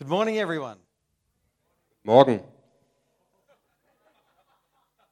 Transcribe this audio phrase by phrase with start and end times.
[0.00, 0.78] Good morning, everyone.
[2.04, 2.40] Morgen.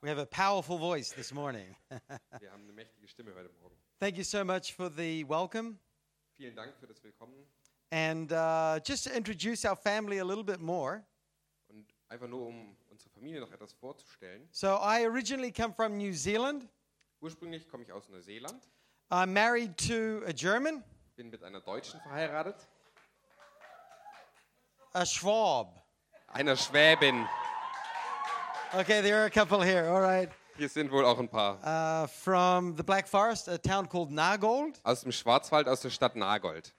[0.01, 1.77] We have a powerful voice this morning.
[1.91, 3.77] Wir haben eine mächtige Stimme heute Morgen.
[4.01, 5.77] Thank you so much for the welcome.
[6.39, 7.35] Vielen Dank für das Willkommen
[7.91, 11.05] And uh, just to introduce our family a little bit more.
[11.69, 14.49] und einfach nur um unsere Familie noch etwas vorzustellen.
[14.53, 16.67] So, I originally come from New Zealand.
[17.21, 18.67] Ursprünglich komme ich aus Neuseeland,
[19.11, 20.83] I'm married to a German,
[21.15, 22.57] bin mit einer Deutschen verheiratet,
[24.99, 25.81] a Schwab.
[26.27, 27.27] einer Schwäbin.
[28.75, 30.29] Okay, there are a couple here, all right.
[30.57, 31.59] Hier sind wohl auch ein paar.
[31.63, 34.81] Uh, from the Black Forest, a town called Nagold.
[34.83, 36.75] Aus dem Schwarzwald, aus der Stadt Nagold.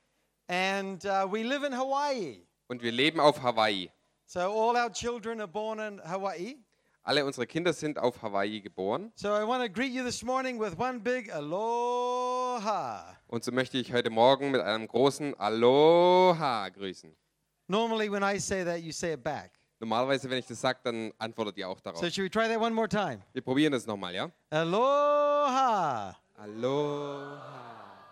[0.49, 2.45] And uh, we live in Hawaii.
[2.67, 3.89] Und wir leben auf Hawaii.
[4.25, 6.57] So, all our children are born in Hawaii.
[7.03, 9.13] Alle unsere Kinder sind auf Hawaii geboren.
[9.15, 13.15] So, I want to greet you this morning with one big aloha.
[13.27, 17.15] Und so möchte ich heute Morgen mit einem großen Aloha grüßen.
[17.69, 19.51] Normally, when I say that, you say it back.
[19.79, 21.99] Normalerweise, wenn ich das sage, dann antwortet ihr auch darauf.
[21.99, 23.21] So, should we try that one more time?
[23.31, 24.31] Wir probieren das nochmal, ja?
[24.49, 26.17] Aloha.
[26.35, 27.59] Aloha.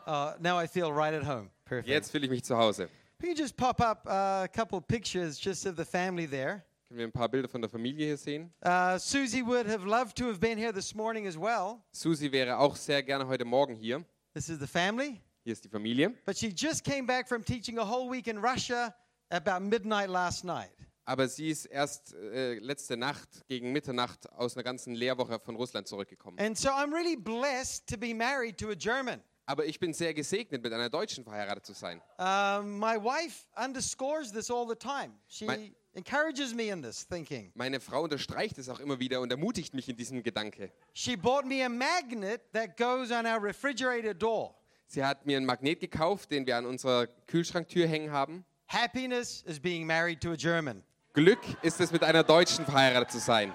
[0.05, 1.49] Uh, now I feel right at home.
[1.65, 1.89] Perfect.
[1.89, 2.87] Jetzt fühle ich mich zu Hause.
[3.19, 6.63] Can just pop up uh, a couple pictures just of the family there.
[6.87, 8.53] Können wir ein paar Bilder von der Familie hier sehen?
[8.63, 11.81] Uh, Susie would have loved to have been here this morning as well.
[11.91, 14.05] Susi wäre auch sehr gerne heute Morgen hier.
[14.35, 15.19] This is the family.
[15.43, 16.13] Hier ist die Familie.
[16.25, 18.93] But she just came back from teaching a whole week in Russia
[19.29, 20.71] about midnight last night.
[21.05, 25.87] Aber sie ist erst äh, letzte Nacht gegen Mitternacht aus einer ganzen Lehrwoche von Russland
[25.87, 26.37] zurückgekommen.
[26.37, 29.21] And so I'm really blessed to be married to a German.
[29.45, 32.01] Aber ich bin sehr gesegnet, mit einer Deutschen verheiratet zu sein.
[32.17, 35.13] Um, my wife underscores this all the time.
[35.29, 37.53] She My- encourages me in this thinking.
[37.55, 40.73] Meine Frau unterstreicht es auch immer wieder und ermutigt mich in diesem Gedanke.
[40.91, 44.53] She bought me a magnet that goes on our refrigerator door.
[44.87, 48.45] Sie hat mir einen Magnet gekauft, den wir an unserer Kühlschranktür hängen haben.
[48.67, 50.83] Happiness is being married to a German.
[51.13, 53.53] Glück ist es, mit einer Deutschen verheiratet zu sein.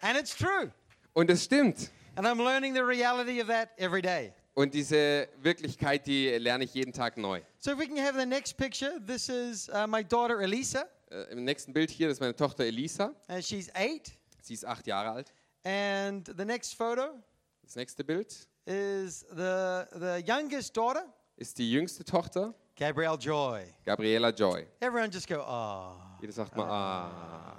[0.00, 0.72] And it's true.
[1.14, 1.90] Und es stimmt.
[2.16, 4.32] And I'm learning the reality of that every day.
[4.54, 7.40] Und diese Wirklichkeit, die lerne ich jeden Tag neu.
[7.58, 10.84] So if we can have the next picture, this is uh, my daughter Elisa.
[11.10, 13.14] Äh, Im nächsten Bild hier, ist meine Tochter Elisa.
[13.28, 14.12] Uh, she's eight.
[14.42, 15.32] Sie ist acht Jahre alt.
[15.64, 17.22] And the next photo
[17.62, 21.06] Das nächste Bild is the, the youngest daughter,
[21.36, 23.64] ist die jüngste Tochter, Gabrielle Joy.
[23.84, 24.66] Gabriela Joy.
[24.80, 25.96] Everyone just go, oh.
[26.20, 27.58] Jeder sagt mal, ah.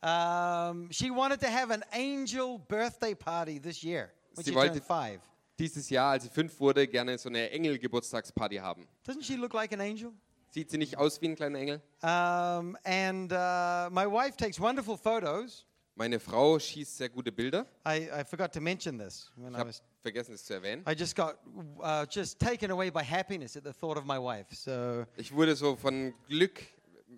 [0.00, 4.74] Um, she wanted to have an angel birthday party this year when Sie she wollte-
[4.74, 5.20] turned five.
[5.58, 8.86] Dieses Jahr, als sie fünf wurde, gerne so eine Engel-Geburtstagsparty haben.
[9.04, 10.12] Doesn't she look like an angel?
[10.50, 11.82] Sieht sie nicht aus wie ein kleiner Engel?
[12.00, 15.64] Um, and uh, my wife takes wonderful photos.
[15.98, 17.66] Meine Frau schießt sehr gute Bilder.
[17.84, 19.82] I, I forgot to mention this when Ich I habe was.
[20.00, 20.84] vergessen, es zu erwähnen.
[20.88, 21.36] I just got
[21.82, 24.46] uh, just taken away by happiness at the thought of my wife.
[24.54, 26.62] So, Ich wurde so von Glück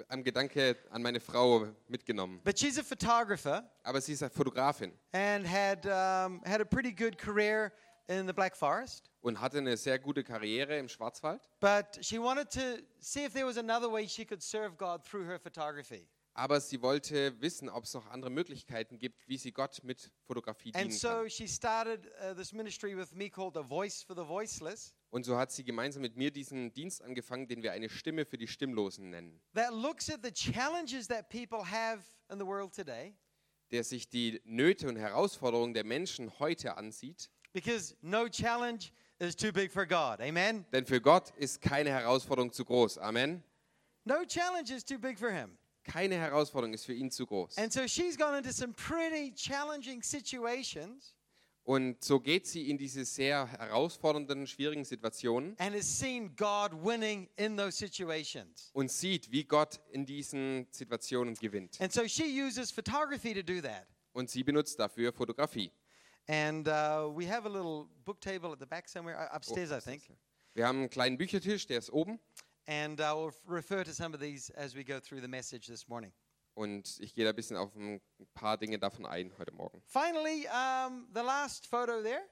[0.08, 2.40] am Gedanke an meine Frau mitgenommen.
[2.42, 6.90] but she's a photographer Aber sie ist eine Fotografin and had um, had a pretty
[6.92, 7.72] good career
[8.08, 9.10] in the Black Forest.
[9.20, 11.42] und hatte eine sehr gute Karriere im Schwarzwald.
[11.60, 15.26] But she wanted to see if there was another way she could serve God through
[15.26, 16.08] her photography.
[16.32, 20.72] Aber sie wollte wissen, ob es noch andere Möglichkeiten gibt, wie sie Gott mit Fotografie
[20.74, 21.30] And dienen so kann.
[21.30, 25.36] she started uh, this ministry with me called The Voice for the Voiceless Und so
[25.36, 29.10] hat sie gemeinsam mit mir diesen Dienst angefangen, den wir eine Stimme für die Stimmlosen
[29.10, 33.14] nennen, that looks at the challenges that people have in the world today
[33.72, 37.28] der sich die Nöte und Herausforderungen der Menschen heute ansieht.
[37.52, 40.20] because no challenge is too big for God.
[40.20, 40.64] Amen?
[40.72, 42.98] Denn für Gott ist keine Herausforderung zu groß.
[42.98, 43.42] Amen.
[44.04, 45.58] No challenge is too big for Him.
[45.90, 47.58] Keine Herausforderung ist für ihn zu groß.
[47.58, 51.16] And so she's gone into some pretty challenging situations
[51.64, 57.28] Und so geht sie in diese sehr herausfordernden, schwierigen Situationen and has seen God winning
[57.36, 58.70] in those situations.
[58.72, 61.80] und sieht, wie Gott in diesen Situationen gewinnt.
[61.80, 63.86] And so she uses photography to do that.
[64.12, 65.72] Und sie benutzt dafür Fotografie.
[66.28, 69.72] And uh, we have a little book table at the back somewhere, uh, Oh, upstairs,
[69.72, 70.02] I think.
[70.54, 72.20] Wir haben einen kleinen Büchertisch, der ist oben.
[72.70, 75.88] And I will refer to some of these as we go through the message this
[75.88, 76.12] morning.
[76.55, 78.00] Und ich gehe da ein bisschen auf ein
[78.32, 79.82] paar Dinge davon ein heute Morgen.
[79.87, 82.22] Finally, um, the last photo there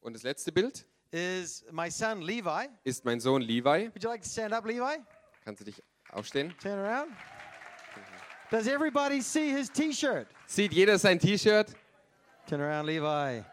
[0.00, 2.68] Und das letzte Bild is my son Levi.
[2.82, 3.88] ist mein Sohn Levi.
[3.94, 4.96] Would you like to stand up, Levi?
[5.44, 5.80] Kannst du dich
[6.10, 6.52] aufstehen?
[6.60, 7.12] Turn around.
[8.50, 10.26] Does everybody see his t shirt?
[10.46, 11.72] Sieht jeder sein T-Shirt?
[12.48, 13.44] Turn around, Levi.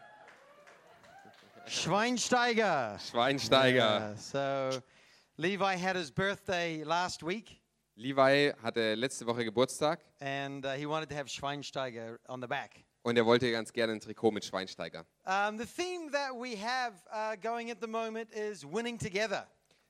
[1.67, 2.97] Schweinsteiger.
[2.99, 4.15] Schweinsteiger.
[4.15, 4.81] Yeah, so,
[5.41, 7.59] Levi had his birthday last week,
[7.97, 12.83] Levi hatte letzte Woche Geburtstag and uh, he wanted to have Schweinsteiger on the back.
[13.01, 15.03] und er wollte ganz gerne ein Trikot mit Schweinsteiger.
[15.25, 19.47] Um, the theme that we have uh, going at the moment is winning together.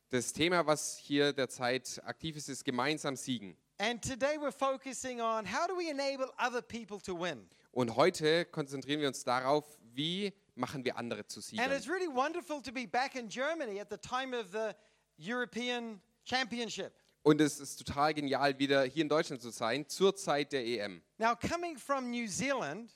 [0.09, 3.57] Das Thema, was hier derzeit aktiv ist, ist gemeinsam siegen.
[3.77, 7.49] And today we're focusing on how do we enable other people to win?
[7.73, 11.71] Und heute konzentrieren wir uns darauf, wie machen wir andere zu And Siegern.
[11.73, 14.73] it's really wonderful to be back in Germany at the time of the
[15.21, 16.93] European Championship.
[17.23, 21.03] Und es ist total genial, wieder hier in Deutschland zu sein, zur Zeit der EM.
[21.17, 22.91] Now, coming from New Zealand,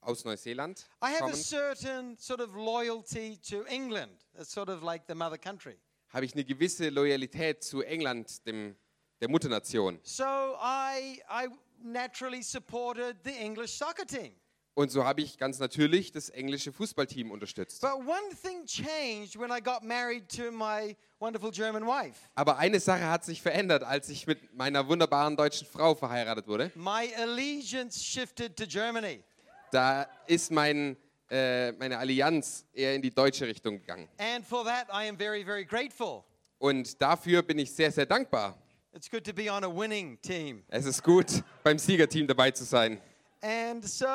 [0.00, 4.12] Aus Neuseeland I have a kommend, certain sort of loyalty to England.
[4.38, 5.78] It's sort of like the mother country.
[6.10, 8.76] habe ich eine gewisse Loyalität zu England, dem,
[9.20, 9.98] der Mutternation.
[10.04, 11.48] So I, I
[11.82, 14.32] naturally supported the English soccer team.
[14.78, 17.80] Und so habe ich ganz natürlich das englische Fußballteam unterstützt.
[17.80, 22.28] But one thing changed when I got married to my wonderful German wife.
[22.34, 26.70] Aber eine Sache hat sich verändert, als ich mit meiner wunderbaren deutschen Frau verheiratet wurde.
[26.74, 29.24] My allegiance shifted to Germany.
[29.72, 30.98] Da ist mein,
[31.30, 34.10] äh, meine Allianz eher in die deutsche Richtung gegangen.
[34.18, 36.22] And for that, I am very, very grateful.
[36.58, 38.58] Und dafür bin ich sehr, sehr dankbar.
[38.92, 40.64] It's good to be on a winning team.
[40.68, 43.00] Es ist gut, beim Siegerteam dabei zu sein.
[43.46, 44.08] And so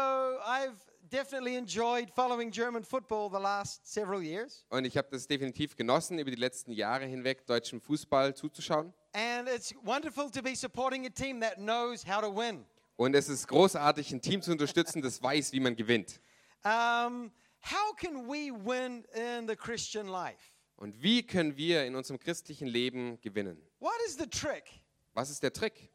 [0.45, 0.75] I've
[1.09, 4.65] definitely enjoyed following German football the last several years.
[4.69, 8.93] Und ich habe das definitiv genossen, über die letzten Jahre hinweg deutschen Fußball zuzuschauen.
[9.13, 12.65] And it's wonderful to be supporting a team that knows how to win.
[12.97, 16.19] Und es ist großartig, ein Team zu unterstützen, das weiß, wie man gewinnt.
[16.65, 17.31] Um,
[17.61, 20.51] how can we win in the Christian life?
[20.75, 23.65] Und wie können wir in unserem christlichen Leben gewinnen?
[23.79, 24.65] What is the trick?
[25.13, 25.90] Was ist der Trick?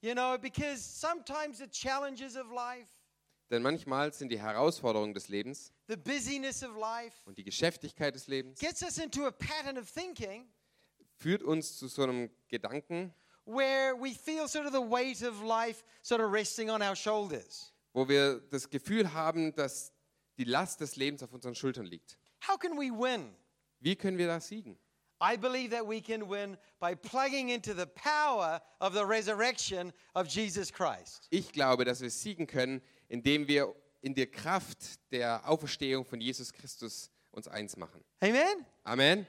[0.00, 2.88] You know, because sometimes the challenges of life,
[3.50, 8.26] Denn manchmal sind die Herausforderungen des Lebens the busyness of life, und die Geschäftigkeit des
[8.28, 8.60] Lebens
[11.16, 13.12] führt uns zu so einem Gedanken,
[13.44, 13.58] wo
[18.08, 19.92] wir das Gefühl haben, dass
[20.36, 22.18] die Last des Lebens auf unseren Schultern liegt.
[22.46, 23.34] How can we win?
[23.80, 24.78] Wie können wir da siegen?
[25.20, 30.28] I believe that we can win by plugging into the power of the resurrection of
[30.28, 31.26] Jesus Christ.
[31.30, 36.52] Ich glaube, dass wir siegen können, indem wir in der Kraft der Auferstehung von Jesus
[36.52, 38.04] Christus uns eins machen.
[38.20, 38.64] Amen?
[38.84, 39.26] Amen.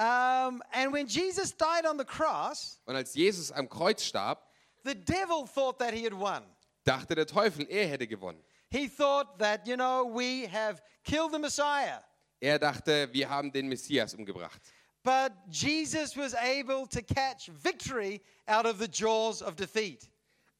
[0.00, 4.38] Um, and when Jesus died on the cross, Und als Jesus am Kreuz starb,
[4.84, 6.42] the devil thought that he had won.
[6.84, 8.42] dachte der Teufel, er hätte gewonnen.
[8.70, 12.00] He thought that, you know, we have killed the Messiah.
[12.40, 14.62] Er dachte, wir haben den Messias umgebracht.
[15.02, 20.08] But Jesus was able to catch victory out of the jaws of defeat.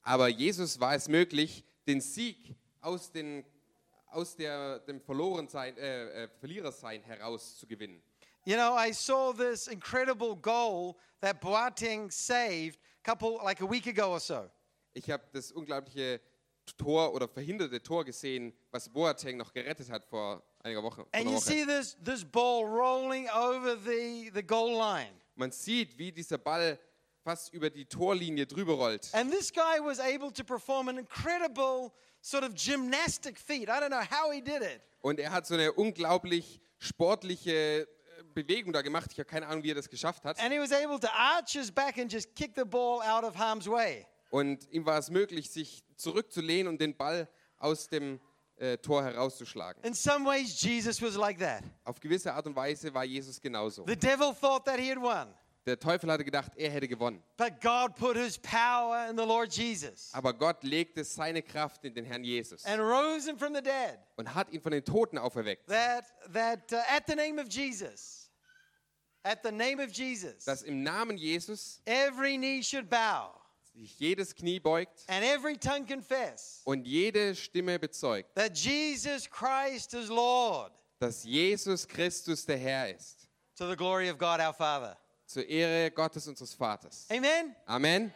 [0.04, 3.44] Aber Jesus war es möglich, den Sieg aus, den,
[4.10, 8.00] aus der, dem Verlorensein, äh, äh, Verlierersein heraus zu gewinnen.
[8.44, 13.86] You know, I saw this incredible goal that Boateng saved a couple, like a week
[13.86, 14.48] ago or so.
[14.94, 16.20] Ich habe das unglaubliche
[16.76, 20.96] Tor oder verhinderte Tor gesehen, was Boateng noch gerettet hat vor einiger Woche.
[20.96, 25.12] Vor And you see this, this ball rolling over the, the goal line.
[25.36, 26.78] Man sieht, wie dieser Ball
[27.22, 29.08] fast über die Torlinie drüber rollt.
[29.12, 33.68] And this guy was able to perform an incredible sort of gymnastic feat.
[33.68, 34.80] I don't know how he did it.
[35.00, 37.86] Und er hat so eine unglaublich sportliche äh,
[38.34, 39.10] Bewegung da gemacht.
[39.12, 40.40] Ich habe keine Ahnung, wie er das geschafft hat.
[40.40, 43.36] And he was able to arch his back and just kick the ball out of
[43.36, 44.06] harm's way.
[44.30, 47.28] Und ihm war es möglich, sich zurückzulehnen und den Ball
[47.58, 48.20] aus dem
[48.58, 49.82] äh, Tor herauszuschlagen.
[49.84, 51.62] In some ways, Jesus was like that.
[51.84, 53.84] Auf gewisse Art und Weise war Jesus genauso.
[53.86, 55.28] The devil thought that he had won,
[55.66, 57.22] Der Teufel hatte gedacht, er hätte gewonnen.
[57.36, 61.94] but God put his power in the Lord Jesus Aber Gott legte seine Kraft in
[61.94, 63.98] den Herrn Jesus and rose him from the dead.
[64.16, 65.66] und hat ihn von den Toten auferweckt.
[65.68, 68.30] That, that uh, at the name of Jesus,
[69.24, 73.34] at the name of Jesus, Dass im Namen Jesus every knee should bow
[73.78, 79.94] sich jedes Knie beugt and every tongue confess und jede Stimme bezeugt, that Jesus Christ
[79.94, 83.28] is Lord dass Jesus Christus der Herr ist.
[83.56, 84.96] to the glory of God our Father.
[85.26, 87.06] Zur Ehre Gottes unseres Vaters.
[87.10, 87.54] Amen.
[87.66, 88.12] Amen.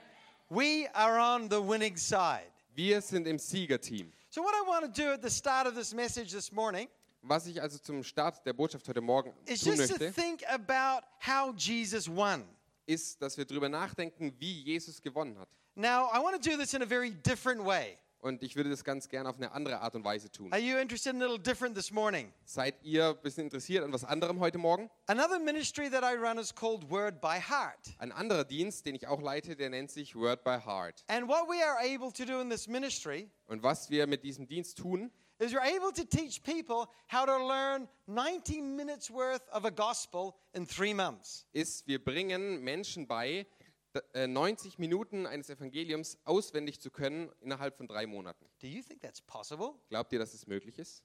[0.49, 2.51] We are on the winning side.
[2.75, 4.11] Wir sind im Siegerteam.
[4.31, 6.89] So, what I want to do at the start of this message this morning
[7.23, 10.43] Was ich also zum Start der Botschaft heute Morgen is tun just to möchte, think
[10.49, 12.45] about how Jesus won.
[12.87, 15.49] Ist, dass wir darüber nachdenken, wie Jesus gewonnen hat.
[15.75, 17.99] Now, I want to do this in a very different way.
[18.23, 20.53] Und ich würde das ganz gerne auf eine andere Art und Weise tun.
[20.53, 22.33] Are you interested in a little different this morning?
[22.45, 24.89] Seid ihr ein bisschen interessiert an was anderem heute Morgen?
[25.09, 27.97] Another ministry that I run is called Word by Heart.
[27.99, 31.03] Ein anderer Dienst, den ich auch leite, der nennt sich Word by Heart.
[31.09, 34.47] And what we are able to do in this ministry Und was wir mit diesem
[34.47, 35.11] Dienst tun,
[35.43, 40.35] is we're able to teach people how to learn 90 minutes worth of a gospel
[40.55, 41.47] in three months.
[41.53, 43.47] ist, wir bringen Menschen bei,
[43.95, 48.47] d- äh, 90 Minuten eines Evangeliums auswendig zu können innerhalb von drei Monaten.
[48.61, 49.75] Do you think that's possible?
[49.89, 51.03] Glaubt ihr, dass es möglich ist?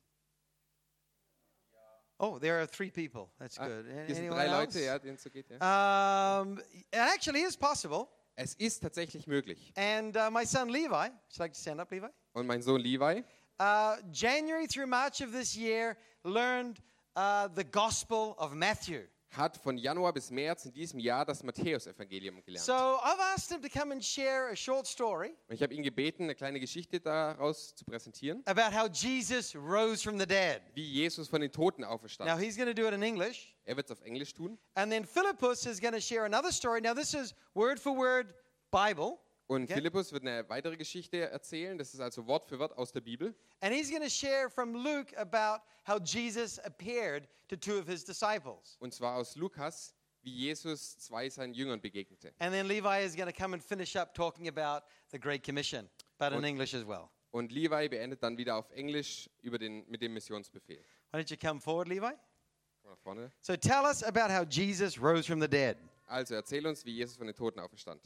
[2.20, 3.30] Oh, there are three people.
[3.38, 3.86] That's Ah, good.
[4.08, 4.56] Hier sind drei else?
[4.80, 5.50] Leute, ja, denen es so geht.
[5.52, 6.42] Ja.
[6.42, 8.08] Um, it actually is possible.
[8.36, 9.72] Es ist tatsächlich möglich.
[9.76, 12.08] And uh, my son Levi, would you like to stand up, Levi?
[12.34, 13.24] Und mein Sohn Levi,
[13.60, 16.80] Uh, January through March of this year, learned
[17.16, 19.02] uh, the Gospel of Matthew.
[19.30, 22.66] hat von Januar bis März in diesem Jahr das Matthäusevangelium gelernt.
[22.66, 25.84] So I've asked him to come and share a short story Und ich habe ihn
[25.84, 30.62] gebeten, eine kleine Geschichte daraus zu präsentieren, about how Jesus rose from the dead.
[30.76, 32.40] wie Jesus von den Toten Now auferstand.
[32.42, 33.56] he's going to do it in English.
[33.66, 34.58] Er wird es auf Englisch tun.
[34.76, 36.80] And then Philippus is going to share another story.
[36.82, 38.34] Now, this is word for word
[38.72, 39.20] Bible.
[39.48, 39.76] Und Okay.
[39.76, 41.78] Philippus wird eine weitere Geschichte erzählen.
[41.78, 43.34] Das ist also Wort für Wort aus der Bibel.
[43.62, 48.04] And he's going to share from Luke about how Jesus appeared to two of his
[48.04, 48.76] disciples.
[48.80, 52.34] Und zwar aus Lukas, wie Jesus zwei seinen Jüngern begegnete.
[52.40, 55.90] And then Levi is going to come and finish up talking about the Great Commission,
[56.18, 57.10] but in Und- English as well.
[57.32, 60.84] Und Levi beendet dann wieder auf Englisch über den, mit dem Missionsbefehl.
[61.12, 62.12] Why don't you come forward, Levi?
[62.82, 63.32] Komm nach vorne.
[63.42, 65.78] So tell us about how Jesus rose from the dead.
[66.08, 68.02] Also erzähl uns, wie Jesus von den Toten auferstand.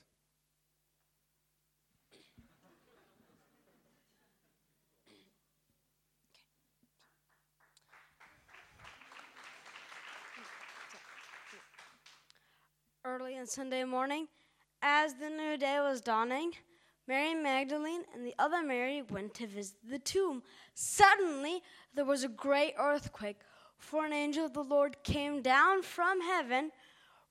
[13.03, 14.27] Early on Sunday morning,
[14.83, 16.51] as the new day was dawning,
[17.07, 20.43] Mary Magdalene and the other Mary went to visit the tomb.
[20.75, 21.63] Suddenly,
[21.95, 23.39] there was a great earthquake,
[23.79, 26.71] for an angel of the Lord came down from heaven,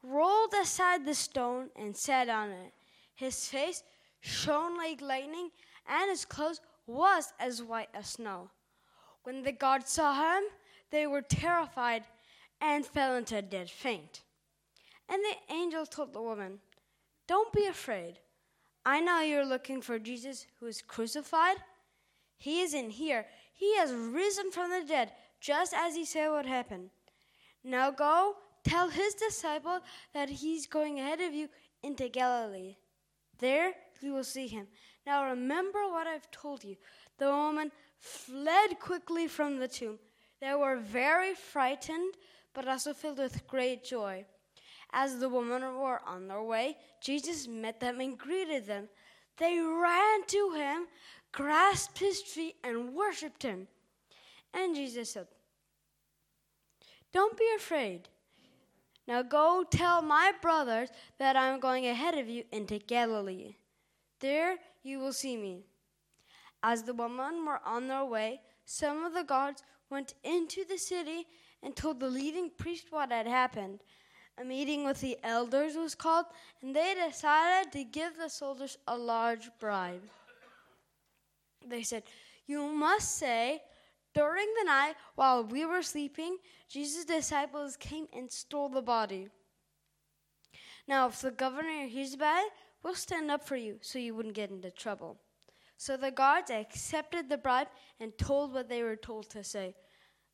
[0.02, 2.72] rolled aside the stone, and sat on it.
[3.14, 3.84] His face
[4.18, 5.50] shone like lightning,
[5.88, 8.50] and his clothes was as white as snow.
[9.22, 10.42] When the guards saw him,
[10.90, 12.02] they were terrified
[12.60, 14.22] and fell into a dead faint.
[15.10, 16.60] And the angel told the woman,
[17.26, 18.20] Don't be afraid.
[18.86, 21.56] I know you're looking for Jesus who is crucified.
[22.38, 23.26] He isn't here.
[23.52, 26.90] He has risen from the dead, just as he said would happen.
[27.62, 29.80] Now go tell his disciple
[30.14, 31.48] that he's going ahead of you
[31.82, 32.76] into Galilee.
[33.38, 34.68] There you will see him.
[35.06, 36.76] Now remember what I've told you.
[37.18, 39.98] The woman fled quickly from the tomb.
[40.40, 42.14] They were very frightened,
[42.54, 44.24] but also filled with great joy.
[44.92, 48.88] As the women were on their way, Jesus met them and greeted them.
[49.36, 50.86] They ran to him,
[51.32, 53.68] grasped his feet, and worshipped him.
[54.52, 55.28] And Jesus said,
[57.12, 58.08] Don't be afraid.
[59.06, 63.54] Now go tell my brothers that I'm going ahead of you into Galilee.
[64.20, 65.64] There you will see me.
[66.62, 71.26] As the women were on their way, some of the guards went into the city
[71.62, 73.80] and told the leading priest what had happened.
[74.40, 76.24] A meeting with the elders was called,
[76.62, 80.02] and they decided to give the soldiers a large bribe.
[81.66, 82.04] They said,
[82.46, 83.60] You must say,
[84.14, 86.38] during the night while we were sleeping,
[86.70, 89.28] Jesus' disciples came and stole the body.
[90.88, 94.34] Now, if the governor hears about it, we'll stand up for you so you wouldn't
[94.34, 95.18] get into trouble.
[95.76, 97.68] So the guards accepted the bribe
[98.00, 99.74] and told what they were told to say.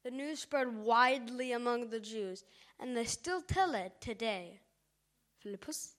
[0.05, 2.45] The news spread widely among the Jews,
[2.79, 4.61] and they still tell it today.
[5.39, 5.97] Philippus?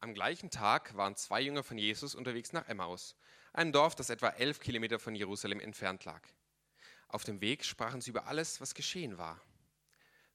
[0.00, 3.14] Am gleichen Tag waren zwei Jünger von Jesus unterwegs nach Emmaus,
[3.52, 6.22] einem Dorf, das etwa elf Kilometer von Jerusalem entfernt lag.
[7.06, 9.40] Auf dem Weg sprachen sie über alles, was geschehen war.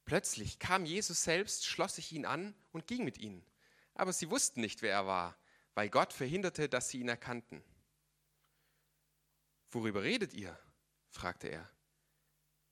[0.06, 3.46] Plötzlich kam Jesus selbst, schloss sich ihnen an und ging mit ihnen.
[3.94, 5.36] Aber sie wussten nicht, wer er war,
[5.74, 7.62] weil Gott verhinderte, dass sie ihn erkannten.
[9.72, 10.58] Worüber redet ihr?
[11.10, 11.70] fragte er.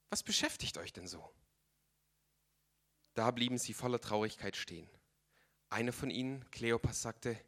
[0.09, 1.33] Was beschäftigt euch denn so?
[3.15, 4.89] Da blieben sie voller Traurigkeit stehen.
[5.69, 7.39] Einer von ihnen, Kleopas, sagte,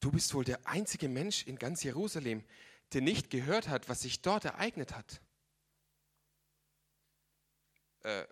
[0.00, 2.44] du bist wohl der einzige Mensch in ganz Jerusalem,
[2.92, 5.20] der nicht gehört hat, was sich dort ereignet hat.
[8.00, 8.26] Äh,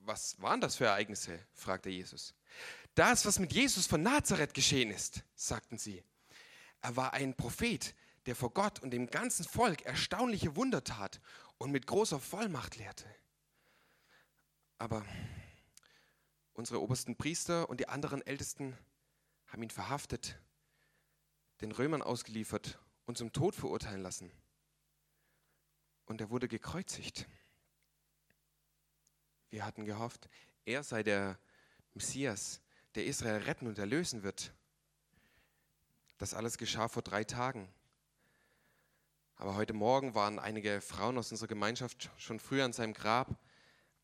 [0.00, 1.38] was waren das für Ereignisse?
[1.52, 2.34] fragte Jesus.
[2.94, 6.02] Das, was mit Jesus von Nazareth geschehen ist, sagten sie.
[6.80, 7.94] Er war ein Prophet,
[8.26, 11.20] der vor Gott und dem ganzen Volk erstaunliche Wunder tat
[11.58, 13.06] und mit großer Vollmacht lehrte.
[14.78, 15.04] Aber
[16.54, 18.76] unsere obersten Priester und die anderen Ältesten
[19.46, 20.38] haben ihn verhaftet,
[21.60, 24.30] den Römern ausgeliefert und zum Tod verurteilen lassen.
[26.06, 27.26] Und er wurde gekreuzigt.
[29.50, 30.28] Wir hatten gehofft,
[30.64, 31.38] er sei der
[31.94, 32.60] Messias,
[32.94, 34.54] der Israel retten und erlösen wird.
[36.18, 37.68] Das alles geschah vor drei Tagen.
[39.40, 43.42] Aber heute Morgen waren einige Frauen aus unserer Gemeinschaft schon früh an seinem Grab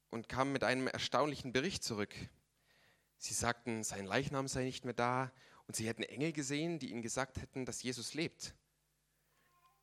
[0.09, 2.15] und kamen mit einem erstaunlichen Bericht zurück.
[3.19, 5.31] Sie sagten, sein Leichnam sei nicht mehr da
[5.67, 8.55] Und sie hätten Engel gesehen, die ihnen gesagt hätten, dass Jesus lebt.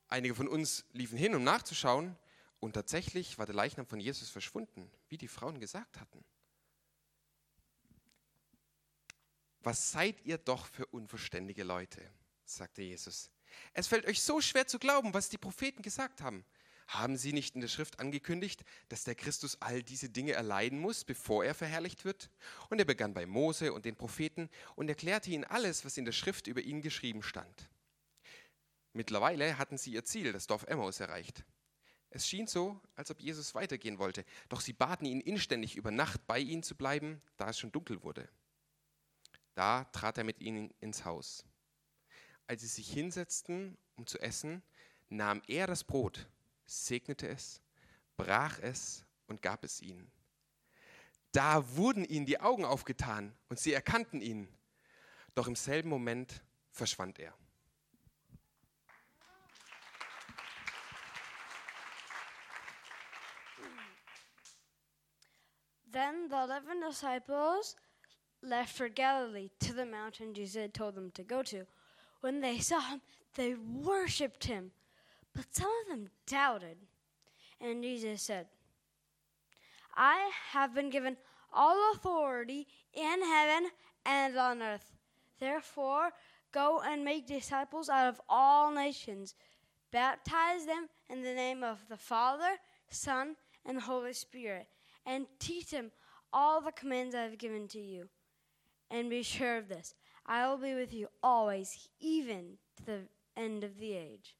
[0.07, 2.17] Einige von uns liefen hin, um nachzuschauen,
[2.59, 6.25] und tatsächlich war der Leichnam von Jesus verschwunden, wie die Frauen gesagt hatten.
[9.59, 12.01] Was seid ihr doch für unverständige Leute,
[12.43, 13.32] sagte Jesus.
[13.73, 16.45] Es fällt euch so schwer zu glauben, was die Propheten gesagt haben.
[16.87, 21.05] Haben sie nicht in der Schrift angekündigt, dass der Christus all diese Dinge erleiden muss,
[21.05, 22.29] bevor er verherrlicht wird?
[22.69, 26.11] Und er begann bei Mose und den Propheten und erklärte ihnen alles, was in der
[26.11, 27.69] Schrift über ihn geschrieben stand.
[28.91, 31.45] Mittlerweile hatten sie ihr Ziel, das Dorf Emmaus, erreicht.
[32.11, 36.27] Es schien so, als ob Jesus weitergehen wollte, doch sie baten ihn inständig, über Nacht
[36.27, 38.29] bei ihnen zu bleiben, da es schon dunkel wurde.
[39.55, 41.43] Da trat er mit ihnen ins Haus.
[42.47, 44.61] Als sie sich hinsetzten, um zu essen,
[45.09, 46.27] nahm er das Brot,
[46.65, 47.61] segnete es,
[48.17, 50.11] brach es und gab es ihnen.
[51.31, 54.47] Da wurden ihnen die Augen aufgetan und sie erkannten ihn.
[55.35, 57.33] Doch im selben Moment verschwand er.
[65.91, 67.75] Then the eleven disciples
[68.41, 71.67] left for Galilee to the mountain Jesus had told them to go to.
[72.23, 73.01] When they saw him,
[73.35, 74.71] they worshipped him,
[75.35, 76.77] but some of them doubted.
[77.59, 78.47] And Jesus said,
[79.93, 81.17] I have been given
[81.51, 83.71] all authority in heaven
[84.05, 84.93] and on earth.
[85.41, 86.11] Therefore,
[86.53, 89.35] go and make disciples out of all nations.
[89.91, 92.55] Baptize them in the name of the Father,
[92.89, 94.67] Son, and Holy Spirit,
[95.05, 95.91] and teach them
[96.31, 98.07] all the commands I have given to you.
[98.89, 99.93] And be sure of this
[100.25, 104.35] I will be with you always, even to the end of the age.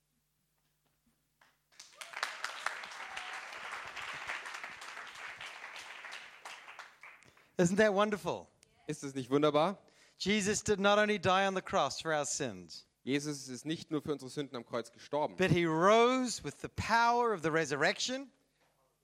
[7.57, 8.47] Isn't that wonderful?
[8.87, 9.77] Ist es nicht wunderbar?
[10.17, 14.01] Jesus did not only die on the cross for our sins, Jesus ist nicht nur
[14.01, 18.29] für unsere Sünden am Kreuz gestorben, but he rose with the power of the resurrection.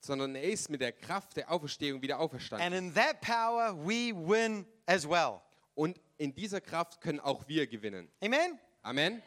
[0.01, 2.73] sondern er ist mit der Kraft der Auferstehung wieder And auferstanden.
[2.73, 5.41] in that power, we win as well.
[5.79, 8.11] Und in dieser Kraft können auch wir gewinnen.
[8.21, 8.59] Amen?
[8.81, 9.23] Amen.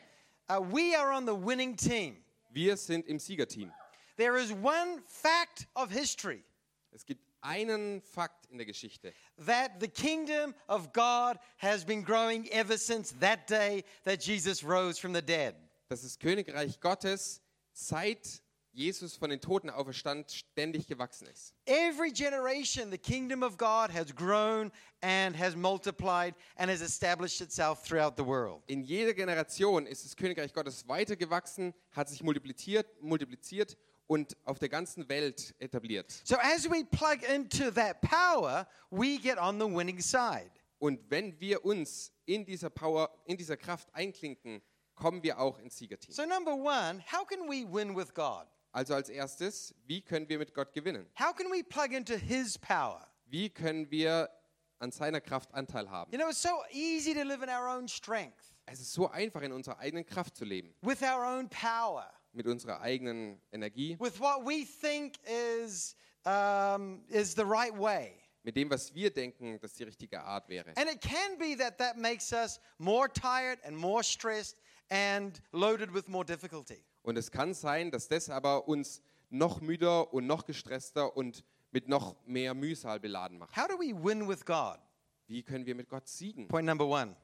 [0.51, 2.23] Uh, we are on the winning team.
[2.51, 3.73] Wir sind im Siegerteam.
[4.19, 6.45] There is one fact of history
[6.91, 9.15] Es gibt einen Fakt in der Geschichte,
[9.47, 15.01] that the kingdom of God has been growing ever since that day that Jesus rose
[15.01, 15.55] from the dead.
[15.89, 17.41] das Königreich Gottes
[17.73, 18.42] seit
[18.73, 21.55] Jesus von den Toten auferstand ständig gewachsen ist.
[21.67, 27.83] Every generation, the kingdom of God has grown and has multiplied and has established itself
[27.83, 28.63] throughout the world.
[28.67, 34.59] In jeder Generation ist das Königreich Gottes weiter gewachsen, hat sich multipliziert, multipliziert und auf
[34.59, 36.11] der ganzen Welt etabliert.
[36.25, 40.51] So as we plug into that power, we get on the winning side.
[40.79, 44.63] Und wenn wir uns in dieser Power, in dieser Kraft einklinken,
[44.95, 46.13] kommen wir auch ins Siegerteam.
[46.13, 48.47] So, number one, how can we win with God?
[48.73, 51.07] Also als erstes, wie können wir mit Gott gewinnen?
[51.19, 53.07] How can we plug into His power?
[53.27, 54.31] Wie können wir
[54.79, 56.11] an seiner Kraft Anteil haben?
[56.11, 59.43] You know, it's so easy to live in our own strength, Es ist so einfach,
[59.43, 64.19] in unserer eigenen Kraft zu leben, with our own power, mit unserer eigenen Energie, with
[64.19, 68.15] what we think is, um, is the right way.
[68.45, 70.73] mit dem, was wir denken, dass die richtige Art wäre.
[70.77, 74.57] And it can be that that makes us more tired and more stressed
[74.91, 76.85] and loaded with more difficulty.
[77.03, 81.89] Und es kann sein, dass das aber uns noch müder und noch gestresster und mit
[81.89, 83.57] noch mehr Mühsal beladen macht.
[83.57, 84.79] How do we win with God?
[85.27, 86.49] Wie können wir mit Gott siegen?
[86.49, 87.17] Point number one.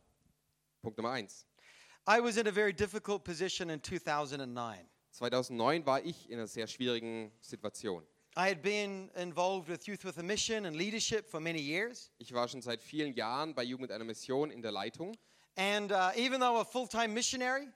[0.83, 1.47] Punkt Nummer eins.
[2.09, 4.89] I was in a very difficult position in 2009.
[5.11, 8.05] 2009 war ich in einer sehr schwierigen Situation.
[8.37, 12.11] I had been involved with Youth with a Mission and leadership for many years.
[12.19, 15.17] Ich war schon seit vielen Jahren bei Jugend mit einer Mission in der Leitung
[15.57, 17.67] And uh, even though a full time missionary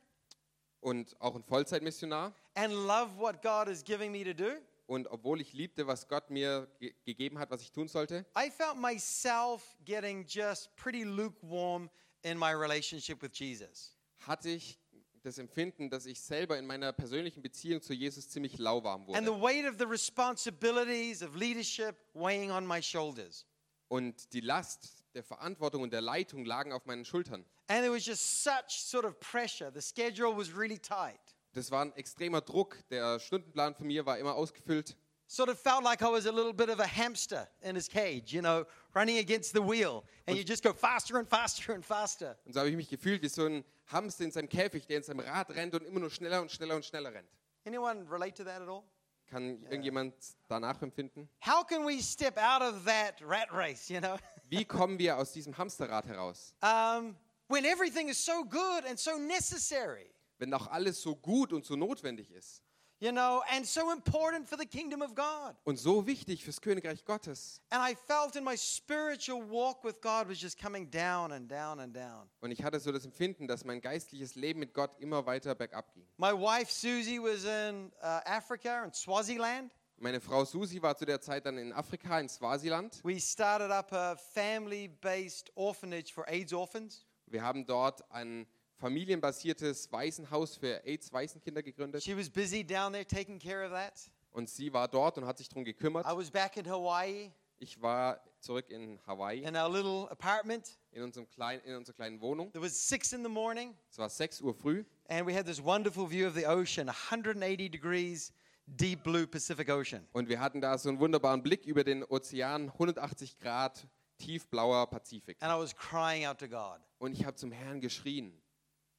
[0.83, 2.35] und auch ein Vollzeitmissionar.
[2.55, 4.51] and love what God is giving me to do,
[4.87, 8.51] Und obwohl ich liebte, was Gott mir ge gegeben hat, was ich tun sollte, I
[8.51, 11.89] felt myself getting just pretty lukewarm
[12.23, 13.97] in my relationship with Jesus.
[14.27, 14.79] hatte ich
[15.23, 19.33] das Empfinden, dass ich selber in meiner persönlichen Beziehung zu Jesus ziemlich lauwarm And the
[19.33, 19.41] wurde.
[19.43, 23.47] weight of the responsibilities of leadership weighing on my shoulders.
[23.89, 27.45] Und die Last der Verantwortung und der Leitung lagen auf meinen Schultern.
[27.69, 29.71] And there was just such sort of pressure.
[29.73, 31.21] The schedule was really tight.
[31.55, 32.79] Das war ein extremer Druck.
[32.91, 34.97] Der Stundenplan von mir war immer ausgefüllt.
[35.27, 38.35] Sort of felt like I was a little bit of a hamster in his cage,
[38.35, 40.05] you know, running against the wheel.
[40.27, 42.37] And you just go faster and faster and faster.
[42.45, 45.03] Und so habe ich mich gefühlt wie so ein Hamster in seinem Käfig, der in
[45.03, 47.29] seinem Rad rennt und immer nur schneller und schneller und schneller rennt.
[47.65, 48.83] Anyone relate to that at all?
[49.27, 50.15] Kann irgendjemand
[50.49, 51.29] danach empfinden?
[51.47, 54.19] How can we step out of that rat race, you know?
[54.53, 56.55] Wie kommen wir aus diesem Hamsterrad heraus?
[56.63, 57.17] Um,
[57.49, 61.75] when everything is so good and so necessary, wenn auch alles so gut und so
[61.75, 62.63] notwendig ist
[63.03, 65.57] you know, and so important for the kingdom of God.
[65.65, 67.61] und so wichtig fürs Königreich Gottes.
[67.71, 71.81] And I felt in my spiritual walk with God was just coming down and down
[71.81, 72.31] and down.
[72.41, 75.93] Und ich hatte so das Empfinden, dass mein geistliches Leben mit Gott immer weiter bergab
[75.95, 76.07] ging.
[76.17, 79.73] My wife Susie was in uh, Africa in Swaziland.
[80.03, 82.99] Meine Frau Susi war zu der Zeit dann in Afrika, in Swasiland.
[83.05, 87.07] We started up a family based orphanage for AIDS orphans.
[87.27, 92.03] Wir haben dort ein familienbasiertes Waisenhaus für AIDS-Waisenkinder gegründet.
[92.03, 94.11] She was busy down there taking care of that.
[94.33, 96.05] Und sie war dort und hat sich darum gekümmert.
[96.05, 100.81] I was back in Hawaii Ich war zurück in Hawaii, in our little apartment.
[100.91, 102.49] in, unserem klein, in unserer kleinen Wohnung.
[102.49, 105.63] It was six in the morning, Es war 6 Uhr früh and we had this
[105.63, 108.33] wonderful view of the ocean 180 degrees,
[108.67, 110.07] deep blue Pacific Ocean.
[110.13, 113.87] und wir hatten da so einen wunderbaren Blick über den Ozean, 180 Grad
[114.19, 115.37] tiefblauer Pazifik.
[115.43, 118.41] And I was crying out to God Und ich habe zum Herrn geschrien,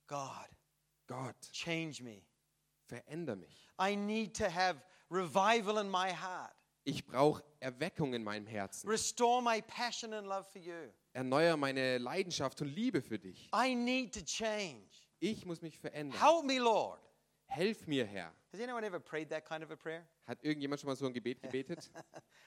[0.07, 0.49] God,
[1.07, 2.21] Gott, change me.
[2.85, 3.69] veränder mich.
[3.81, 6.53] I need to have revival in my heart.
[6.85, 8.89] Ich brauche Erweckung in meinem Herzen.
[8.89, 10.91] Restore my passion and love for you.
[11.13, 13.49] Erneuer meine Leidenschaft und Liebe für dich.
[13.55, 14.89] I need to change.
[15.19, 16.19] Ich muss mich verändern.
[16.19, 16.99] Help me, Lord.
[17.47, 18.31] Helf mir, Herr.
[18.51, 20.05] Has anyone ever prayed that kind of a prayer?
[20.27, 21.89] Hat irgendjemand schon mal so ein Gebet gebetet?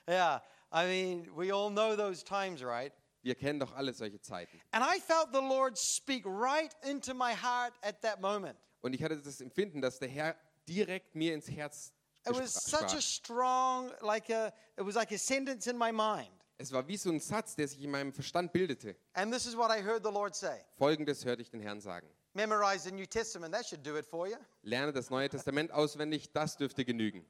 [0.09, 0.41] Yeah,
[0.73, 2.93] I mean, we all know those times, right?
[3.23, 4.61] Wir kennen doch alle solche Zeiten.
[4.73, 8.57] And I felt the Lord speak right into my heart at that moment.
[8.83, 10.37] Und ich hatte das Empfinden, dass der Herr
[10.69, 11.93] direkt mir ins Herz
[12.29, 16.31] It was such a strong, like a, it was like a sentence in my mind.
[16.59, 18.97] Es war wie so ein Satz, der sich in meinem Verstand bildete.
[19.15, 22.09] And this is what I heard the Lord say Folgendes hörte ich den Herrn sagen.
[22.37, 24.37] Memorize the New Testament, that should do it for you.
[24.63, 27.25] Lerne das Neue Testament auswendig, das dürfte genügen.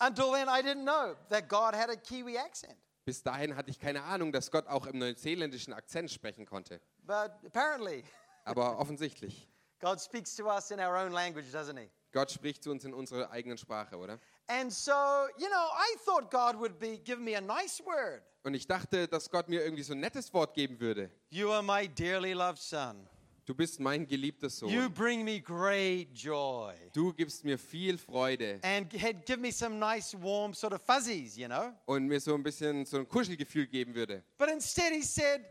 [0.00, 2.74] Until then, I didn't know that God had a Kiwi accent.
[3.04, 6.80] Bis dahin hatte ich keine Ahnung, dass Gott auch im neuseeländischen Akzent sprechen konnte.
[7.06, 8.02] But apparently,
[8.44, 9.46] Aber offensichtlich.
[9.80, 11.90] God speaks to us in our own language, doesn't He?
[12.12, 14.18] Gott spricht zu uns in unserer eigenen Sprache, oder?
[14.46, 14.92] And so,
[15.36, 18.22] you know, I thought God would be giving me a nice word.
[18.44, 21.10] Und ich dachte, dass Gott mir irgendwie so ein nettes Wort geben würde.
[21.30, 23.08] You are my dearly loved son.
[23.46, 24.92] Du bist mein geliebter You Sohn.
[24.94, 26.72] bring me great joy.
[26.94, 31.46] Du gibst mir viel Freude And give me some nice warm sort of fuzzies, you
[31.46, 31.72] know.
[31.86, 34.22] und mir so ein bisschen so ein Kuschelgefühl geben würde.
[34.38, 35.44] But instead he said,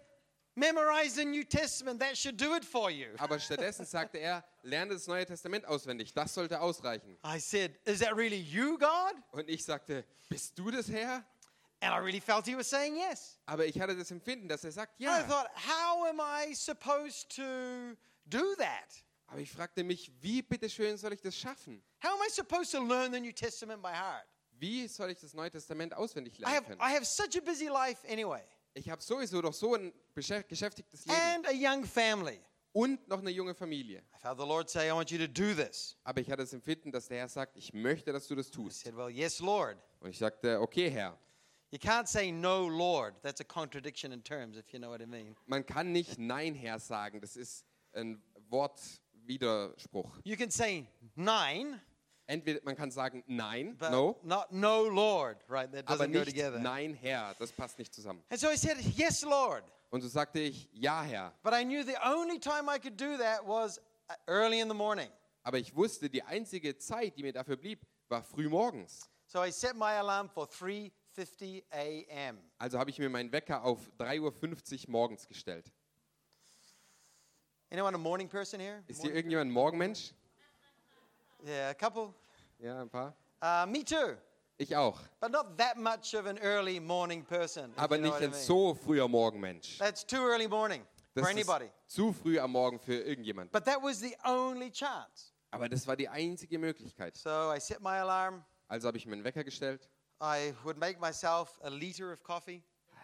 [0.56, 2.00] memorize the New Testament.
[2.00, 3.10] That should do it for you.
[3.18, 6.14] Aber stattdessen sagte er, lerne das Neue Testament auswendig.
[6.14, 7.18] Das sollte ausreichen.
[7.24, 9.14] I said, is that really you, God?
[9.32, 11.24] Und ich sagte, bist du das Herr?
[11.84, 13.38] And I really felt he was saying yes.
[13.46, 15.24] Aber ich hatte das Empfinden, dass er sagt, And I ja.
[15.24, 17.42] thought, how am I supposed to
[18.26, 19.04] do that?
[19.28, 21.84] Aber ich fragte mich, wie bitteschön soll ich das schaffen?
[22.04, 24.26] How am I supposed to learn the New Testament by heart?
[24.52, 26.80] Wie soll ich das Neue Testament auswendig I lernen have, können?
[26.82, 28.44] I have such a busy life anyway,
[28.76, 32.40] Ich habe sowieso doch so ein beschäft- geschäftigtes Leben and a young family.
[32.72, 34.04] und noch eine junge Familie.
[34.16, 35.98] I felt the Lord say, I want you to do this.
[36.06, 38.52] Aber ich hatte das Empfinden, dass der Herr sagt, ich möchte, dass du das I
[38.52, 38.80] tust.
[38.82, 39.78] said, Well, yes, Lord.
[40.00, 41.18] Und ich sagte, okay, Herr.
[41.74, 43.16] You can't say no, Lord.
[43.24, 45.36] That's a contradiction in terms, if you know what I mean.
[45.48, 47.20] Man kann nicht Nein, Herr sagen.
[47.20, 50.22] Das ist ein Wortwiderspruch.
[50.24, 51.82] You can say nine,
[52.28, 55.72] Entweder man kann sagen Nein, but no, not no, Lord, right?
[55.72, 56.60] That aber doesn't go nicht together.
[56.60, 57.34] Nein, Herr.
[57.40, 58.22] Das passt nicht zusammen.
[58.30, 59.64] And so I said, Yes, Lord.
[59.90, 61.34] Und so sagte ich, ja, Herr.
[61.42, 63.80] But I knew the only time I could do that was
[64.12, 65.10] uh, early in the morning.
[65.42, 69.10] Aber ich wusste, die einzige Zeit, die mir dafür blieb, war früh morgens.
[69.26, 70.48] So I set my alarm for
[71.18, 72.40] 3:50 a.m.
[72.58, 75.72] Also habe ich mir meinen Wecker auf 3.50 Uhr morgens gestellt.
[77.72, 78.84] Anyone a morning person here?
[78.88, 80.14] Ist hier irgendjemand ein Morgenmensch?
[81.46, 82.14] Yeah, a couple.
[82.60, 83.16] Ja, ein paar.
[83.42, 84.16] Uh, me too,
[84.58, 85.00] Ich auch.
[85.20, 87.74] but not that much of an early morning person.
[87.76, 89.78] Aber nicht ein so früher Morgenmensch.
[89.80, 91.72] That's too early morning Das for ist anybody.
[91.88, 93.52] zu früh am Morgen für irgendjemand.
[93.52, 95.34] But that was the only chance.
[95.52, 97.18] Aber das war die einzige Möglichkeit.
[97.18, 98.44] So I set my alarm.
[98.68, 99.90] Also habe ich mir einen Wecker gestellt,
[100.22, 102.62] I would make myself a liter of coffee,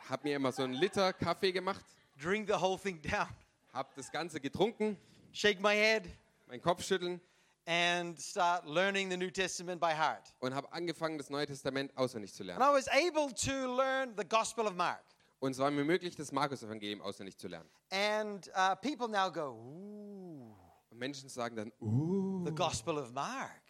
[0.10, 1.84] habe mir immer so einen Liter Kaffee gemacht,
[2.17, 3.28] drink the whole thing down,
[3.74, 4.98] habe das Ganze getrunken,
[5.32, 6.04] shake my head,
[6.48, 7.19] meinen Kopf schütteln
[7.67, 10.34] and start learning the New Testament by heart.
[10.39, 12.62] und habe angefangen, das Neue Testament auswendig zu And lernen.
[12.63, 15.04] I was able to learn the Gospel of Mark.
[15.39, 17.69] Und es war mir möglich, das Markus-Evangelium auswendig zu lernen.
[17.91, 20.54] And uh, people now go, Ooh,
[20.89, 23.62] Und Menschen sagen dann, uh, the Gospel of Mark.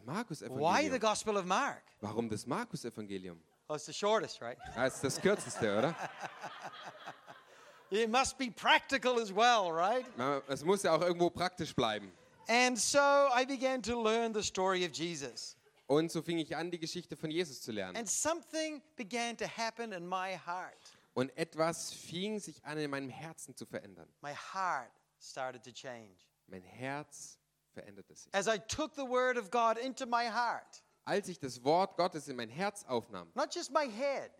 [0.00, 1.00] Das Why the Markus-Evangelium.
[1.00, 1.82] Gospel of Mark?
[2.00, 3.40] Warum das Markus-Evangelium?
[3.68, 4.58] Oh, it's the shortest, right?
[4.74, 5.94] Das ist das kürzeste, oder?
[7.90, 10.04] It must be practical as well, right?
[10.48, 12.12] Es muss ja auch irgendwo praktisch bleiben.
[12.48, 15.56] And so I began to learn the story of Jesus.
[15.86, 17.96] Und so fing ich an, die Geschichte von Jesus zu lernen.
[17.96, 20.78] And something began to happen in my heart.
[21.14, 24.08] Und etwas fing sich an, in meinem Herzen zu verändern.
[24.22, 26.16] My heart started to change.
[26.48, 27.38] Mein Herz
[27.74, 28.32] veränderte sich.
[28.34, 32.28] As I took the word of God into my heart, Als ich das Wort Gottes
[32.28, 34.30] in mein Herz aufnahm, not just my head,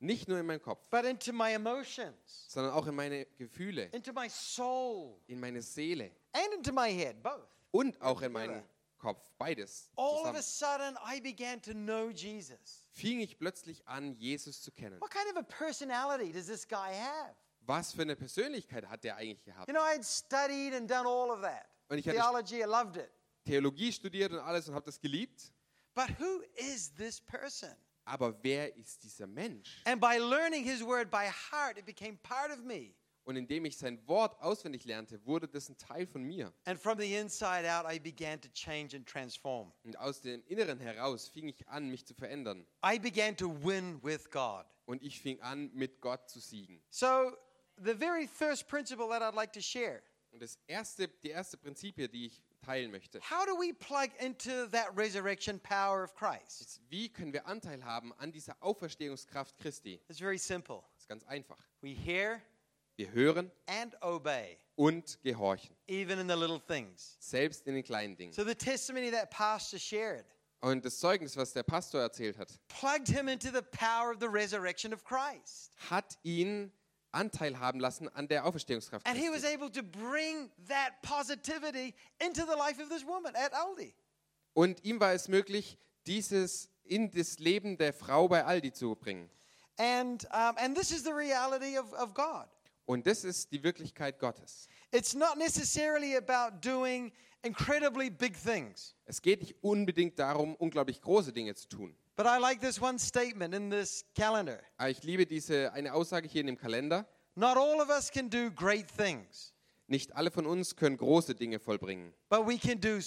[0.00, 4.12] nicht nur in meinen Kopf, but into my emotions, sondern auch in meine Gefühle, into
[4.12, 7.46] my soul, in meine Seele and into my head, both.
[7.72, 8.62] und auch in meinen
[8.98, 12.86] Kopf, beides All of a sudden, I began to know Jesus.
[12.90, 14.98] fing ich plötzlich an, Jesus zu kennen.
[15.00, 17.34] What kind of a personality does this guy have?
[17.66, 19.68] Was für eine Persönlichkeit hat der eigentlich gehabt?
[19.68, 21.66] You know, I had studied and done all of that.
[21.94, 23.08] Und ich Theology, I loved it.
[23.44, 25.52] Theologie studiert und alles und habe das geliebt.
[25.94, 27.70] But who is this person?
[28.04, 29.80] Aber wer ist dieser Mensch?
[29.84, 32.94] And by learning his word by heart, it became part of me.
[33.22, 36.52] Und indem ich sein Wort auswendig lernte, wurde das ein Teil von mir.
[36.64, 39.72] And from the inside out, I began to change and transform.
[39.84, 42.66] Und aus dem Inneren heraus fing ich an, mich zu verändern.
[42.84, 44.66] I began to win with God.
[44.86, 46.82] Und ich fing an, mit Gott zu siegen.
[46.90, 47.36] So,
[47.76, 50.02] the very first principle that I'd like to share
[50.34, 54.66] Und das erste, die erste Prinzipie, die ich teilen möchte, how do we plug into
[54.72, 56.60] that resurrection power of Christ?
[56.60, 60.00] ist, wie können wir Anteil haben an dieser Auferstehungskraft Christi?
[60.08, 60.82] It's very simple.
[60.94, 61.56] Das ist ganz einfach.
[61.82, 62.42] We hear
[62.96, 67.16] Wir hören and obey, und gehorchen, even in the little things.
[67.20, 68.32] selbst in den kleinen Dingen.
[68.32, 70.24] So, the testimony that Pastor shared
[70.62, 74.26] Und das Zeugnis, was der Pastor erzählt hat, plugged him into the power of the
[74.26, 75.70] resurrection of Christ.
[75.90, 76.72] hat ihn
[77.14, 82.42] Anteil haben lassen an der Auferstehungskraft And he was able to bring that positivity into
[82.42, 83.94] the life of this woman at Aldi.
[84.52, 89.30] Und ihm war es möglich, dieses in das Leben der Frau bei Aldi zu bringen.
[89.76, 92.46] And, um, and this is the reality of, of God.
[92.86, 94.68] Und das ist die Wirklichkeit Gottes.
[94.92, 98.94] It's not necessarily about doing incredibly big things.
[99.06, 101.96] Es geht nicht unbedingt darum, unglaublich große Dinge zu tun.
[102.16, 104.60] But I like this one statement in this calendar.
[104.76, 107.06] Aber ich liebe diese eine Aussage hier in dem Kalender.
[107.34, 109.52] Not all of us can do great things,
[109.88, 113.00] Nicht alle von uns können große Dinge vollbringen, but we can do,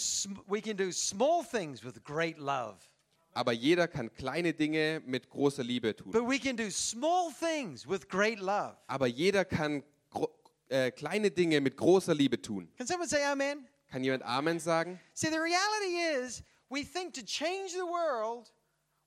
[0.48, 2.76] we can do small things with great love.
[3.34, 6.12] aber jeder kann kleine Dinge mit großer Liebe tun.
[6.12, 8.76] But we can do small things with great love.
[8.88, 9.82] Aber jeder kann
[10.70, 12.68] äh, kleine Dinge mit großer Liebe tun.
[12.78, 13.66] Can someone say amen?
[13.90, 15.00] Kann jemand Amen sagen?
[15.14, 18.52] See, the reality is, we think to change the world,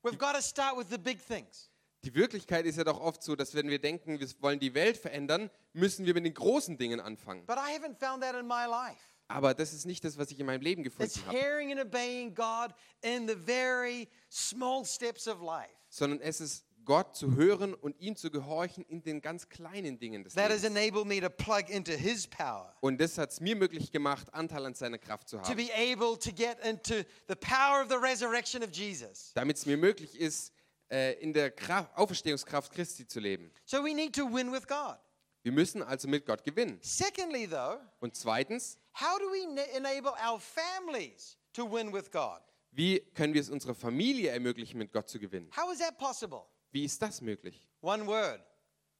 [0.02, 1.70] we've got to start with the big things.
[2.02, 4.96] Die Wirklichkeit ist ja doch oft so, dass wenn wir denken, wir wollen die Welt
[4.96, 7.44] verändern, müssen wir mit den großen Dingen anfangen.
[7.46, 9.00] But I haven't found that in my life.
[9.28, 12.34] Aber das ist nicht das, was ich in meinem Leben gefunden habe, hearing and obeying
[12.34, 15.70] God in the very small steps of life.
[15.88, 20.24] sondern es ist Gott zu hören und ihm zu gehorchen in den ganz kleinen Dingen
[20.24, 20.76] des That has Lebens.
[20.76, 24.66] enabled me to plug into His power, Und das hat es mir möglich gemacht, Anteil
[24.66, 25.56] an seiner Kraft zu to haben.
[25.56, 26.94] be able to get into
[27.28, 29.30] the power of the resurrection of Jesus.
[29.34, 30.52] Damit es mir möglich ist,
[30.90, 33.52] äh, in der Kraft, Auferstehungskraft Christi zu leben.
[33.66, 34.96] So we need to win with God.
[35.44, 36.80] Wir müssen also mit Gott gewinnen.
[36.82, 42.40] Secondly, though, Und zweitens, how do we ne- enable our families to win with God?
[42.72, 45.48] wie können wir es unserer Familie ermöglichen, mit Gott zu gewinnen?
[45.56, 46.42] How is that possible?
[46.72, 47.68] Wie ist das möglich?
[47.80, 48.40] One word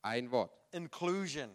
[0.01, 0.51] Ein Wort.
[0.71, 1.49] inclusion.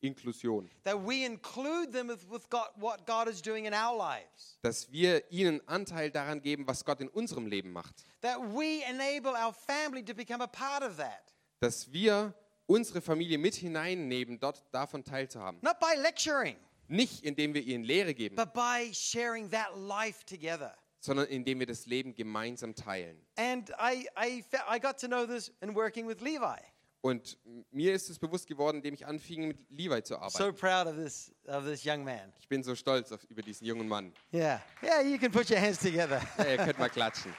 [0.00, 0.68] Inklusion.
[0.82, 4.58] That we include them with, God, what God is doing in our lives.
[4.62, 8.04] Dass wir ihnen Anteil daran geben, was Gott in unserem Leben macht.
[8.20, 11.32] That we enable our family to become a part of that.
[11.60, 12.34] Dass wir
[12.66, 15.60] unsere Familie mit hineinnehmen, dort davon teilzuhaben.
[15.62, 16.56] Not by lecturing,
[16.88, 20.74] Nicht indem wir ihnen Lehre geben, but by sharing that life together.
[21.04, 23.20] Sondern indem wir das Leben gemeinsam teilen.
[23.36, 26.56] And I, I, fe- I got to know this in working with Levi.
[27.00, 27.36] Und
[27.72, 30.38] mir ist es bewusst geworden, indem ich anfing, mit Levi zu arbeiten.
[30.38, 32.32] So proud of this, of this young man.
[32.38, 34.12] Ich bin so stolz auf, über diesen jungen Mann.
[34.32, 34.60] Yeah.
[34.80, 36.20] Yeah, you can put your hands together.
[36.38, 37.34] Ja, ihr könnt mal klatschen.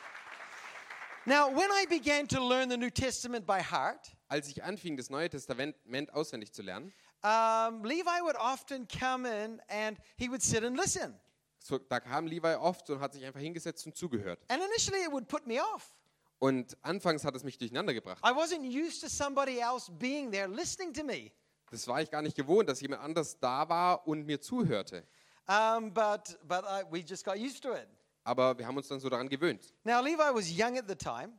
[1.25, 5.09] now, when I began to learn the New Testament by heart, Als ich anfing, das
[5.09, 5.77] Neue Testament
[6.11, 6.91] auswendig zu lernen,
[7.23, 11.17] um, Levi would often come in and he would sit and listen.
[11.63, 14.39] So, da kam Levi oft und hat sich einfach hingesetzt und zugehört.
[14.49, 15.95] And initially it would put me off.
[16.39, 18.21] Und anfangs hat es mich durcheinander gebracht.
[18.25, 21.31] I wasn't used to somebody else being there listening to me.
[21.71, 25.07] Das war ich gar nicht gewohnt, dass jemand anders da war und mir zuhörte.
[25.47, 27.87] Um, but but I, we just got used to it.
[28.25, 29.73] Aber wir haben uns dann so daran gewöhnt.
[29.85, 31.33] Now, Levi was young at the time,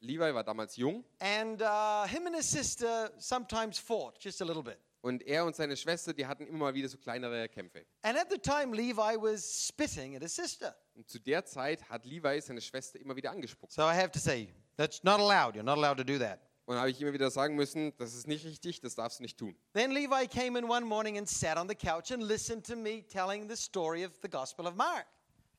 [0.00, 4.62] Levi war damals jung and uh, him and his sister sometimes fought just a little
[4.62, 4.78] bit.
[5.06, 7.86] Und er und seine Schwester, die hatten immer mal wieder so kleinere Kämpfe.
[8.02, 10.74] And at the time, Levi was spitting at his sister.
[10.94, 13.72] Und zu der Zeit hat Levi seine Schwester immer wieder angespuckt.
[13.72, 15.54] So I have to say, that's not allowed.
[15.54, 16.40] You're not allowed to do that.
[16.64, 19.38] Und habe ich immer wieder sagen müssen, das ist nicht richtig, das darfst du nicht
[19.38, 19.56] tun.
[19.74, 23.06] Then Levi came in one morning and sat on the couch and listened to me
[23.06, 25.06] telling the story of the Gospel of Mark.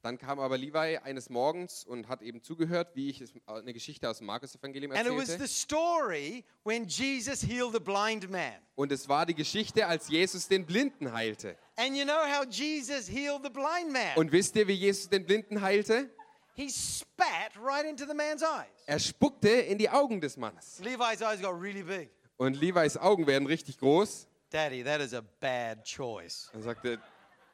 [0.04, 4.10] Dann kam aber Levi eines Morgens und hat eben zugehört, wie ich äh, eine Geschichte
[4.10, 5.48] aus dem Markus-Evangelium And it was erzählte.
[5.48, 8.54] the story when Jesus healed the blind man.
[8.76, 11.58] Und es war die Geschichte, als Jesus den Blinden heilte.
[11.76, 14.16] And you know how Jesus healed the blind man?
[14.16, 16.10] Und wisst ihr, wie Jesus den Blinden heilte?
[16.54, 18.66] He spat right into the man's eyes.
[18.86, 20.80] Er spuckte in die Augen des Mannes.
[20.80, 22.10] Levi's eyes got really big.
[22.38, 24.28] Und Levis Augen werden richtig groß.
[24.50, 26.50] Daddy, that is a bad choice.
[26.54, 27.00] Er sagte,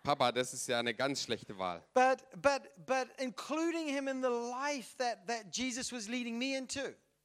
[0.03, 1.81] Papa, das ist ja eine ganz schlechte Wahl.
[1.93, 6.81] But but but including him in the life that, that Jesus was leading me into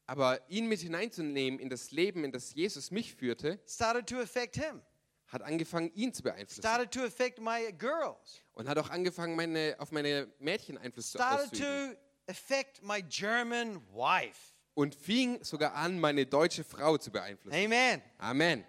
[0.06, 4.56] Aber ihn mit hineinzunehmen in das Leben, in das Jesus mich führte, started to affect
[4.56, 4.80] him.
[5.26, 6.62] hat angefangen, ihn zu beeinflussen.
[6.62, 8.40] Started to affect my girls.
[8.52, 11.96] Und hat auch angefangen, meine, auf meine Mädchen Einfluss zu Started auszuüben.
[12.26, 14.54] to affect my German wife.
[14.74, 17.58] Und fing sogar an, meine deutsche Frau zu beeinflussen.
[17.58, 18.00] Amen.
[18.18, 18.64] Amen.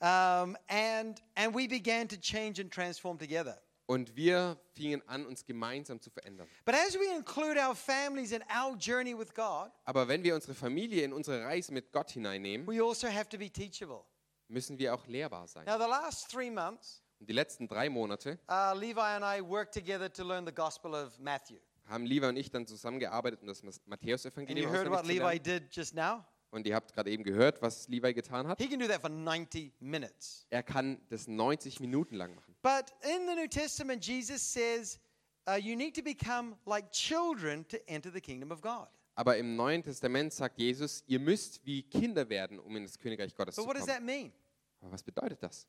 [0.00, 3.58] Um, and and we began to change and transform together.
[3.88, 6.48] Und wir fingen an, uns gemeinsam zu verändern.
[6.64, 10.54] But as we include our families in our journey with God, Aber wenn wir unsere
[10.54, 14.02] Familie in unsere Reise mit Gott hineinnehmen, we also have to be teachable.
[14.48, 15.64] müssen wir auch lehrbar sein.
[15.66, 19.72] Now, the last three months, Und die letzten drei Monate uh, Levi and I worked
[19.72, 21.58] together to learn the Gospel of Matthew.
[21.86, 25.94] haben Levi und ich dann zusammengearbeitet, um das And you Matthäus-Evangelium heard what auswendig zu
[25.94, 26.24] lernen.
[26.56, 28.58] Und ihr habt gerade eben gehört, was Levi getan hat.
[28.58, 30.46] He can do that for 90 minutes.
[30.48, 32.56] Er kann das 90 Minuten lang machen.
[32.62, 34.98] But in the New Testament, Jesus says
[35.46, 38.88] uh, you need to become like children to enter the kingdom of God.
[39.16, 43.34] Aber im Neuen Testament sagt Jesus, ihr müsst wie Kinder werden, um in das Königreich
[43.34, 43.98] Gottes But zu what does kommen.
[43.98, 44.32] that mean?
[44.80, 45.66] Aber was bedeutet das?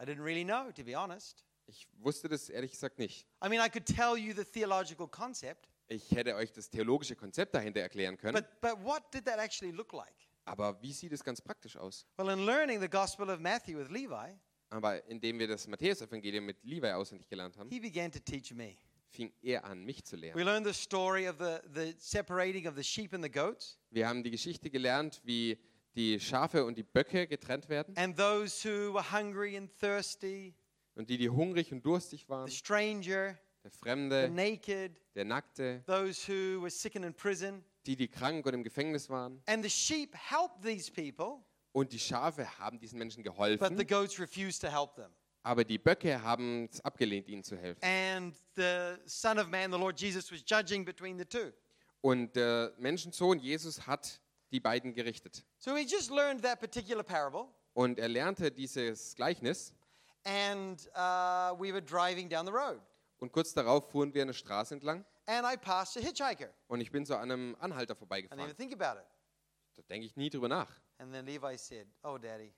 [0.00, 1.44] I didn't really know, to be honest.
[1.66, 3.26] Ich wusste das ehrlich gesagt nicht.
[3.44, 7.54] I mean, I could tell you the theological concept, Ich hätte euch das theologische Konzept
[7.54, 8.34] dahinter erklären können.
[8.34, 10.14] but, but what did that actually look like?
[10.44, 12.06] Aber wie sieht es ganz praktisch aus?
[12.16, 14.36] Well, in learning the Gospel of Matthew with Levi,
[14.70, 18.76] Aber indem wir das Matthäus-Evangelium mit Levi auswendig gelernt haben, he began to teach me.
[19.10, 20.42] fing er an, mich zu We lehren.
[20.44, 24.22] learned the story of the, the separating of the sheep and the goats, Wir haben
[24.22, 25.58] die Geschichte gelernt, wie
[25.94, 30.54] die Schafe und die Böcke getrennt werden and those who were hungry and thirsty,
[30.94, 35.82] und die, die hungrig und durstig waren, the stranger, der the Fremde, naked, der Nackte,
[35.86, 37.64] those who were sick and in prison.
[37.86, 39.42] die, die krank und im Gefängnis waren.
[39.46, 43.86] And the sheep helped these people, Und die Schafe haben diesen Menschen but the geholfen,
[43.86, 45.10] goats refused to help them.
[45.42, 47.82] aber die Böcke haben es abgelehnt, ihnen zu helfen.
[47.82, 51.52] And the Son of Man, the Lord Jesus, was judging between the two.
[52.00, 54.20] Und der Menschensohn Jesus hat
[54.50, 55.44] die beiden gerichtet.
[55.58, 59.72] So we just learned that particular parable, Und er lernte dieses Gleichnis
[60.24, 62.80] and uh, we were driving down the road.
[63.22, 66.52] Und kurz darauf fuhren wir eine Straße entlang And I passed a hitchhiker.
[66.66, 68.40] und ich bin so an einem Anhalter I didn't vorbeigefahren.
[68.44, 69.06] even think about it.
[69.76, 70.68] Da denke ich nie drüber nach.
[70.98, 72.52] And then Levi said, Oh, Daddy,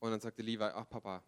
[0.00, 1.22] Und dann sagte Levi, ach Papa,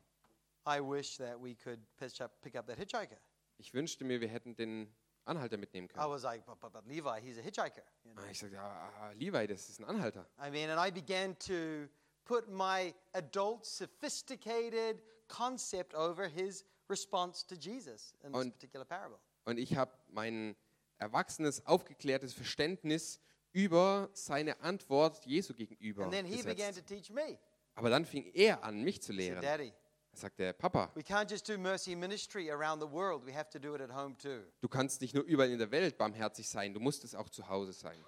[0.66, 3.16] I wish that we could pick up, pick up that hitchhiker.
[3.58, 4.92] ich wünschte mir, wir hätten den
[5.24, 6.10] Anhalter mitnehmen I können.
[6.10, 7.84] was like, But, but, but Levi, he's a hitchhiker.
[8.04, 8.22] you know.
[8.22, 10.26] Ah, Ich sagte, ja, ah, Levi, das ist ein Anhalter.
[10.44, 11.86] I mean, and I began to
[12.24, 19.18] put my adult, sophisticated concept over his response to Jesus in this Und- particular parable.
[19.44, 20.54] Und ich habe mein
[20.98, 23.20] erwachsenes, aufgeklärtes Verständnis
[23.52, 26.88] über seine Antwort Jesu gegenüber And then he began to gesetzt.
[26.88, 27.38] teach me.
[27.74, 29.42] Aber dann fing er an, mich zu He said, lehren.
[29.42, 29.72] Daddy,
[30.14, 33.24] Er sagte, Papa, we can't just do mercy ministry around the world.
[33.26, 34.42] We have to do it at home too.
[34.60, 37.48] du kannst nicht nur überall in der Welt barmherzig sein, du musst es auch zu
[37.48, 37.98] Hause sein.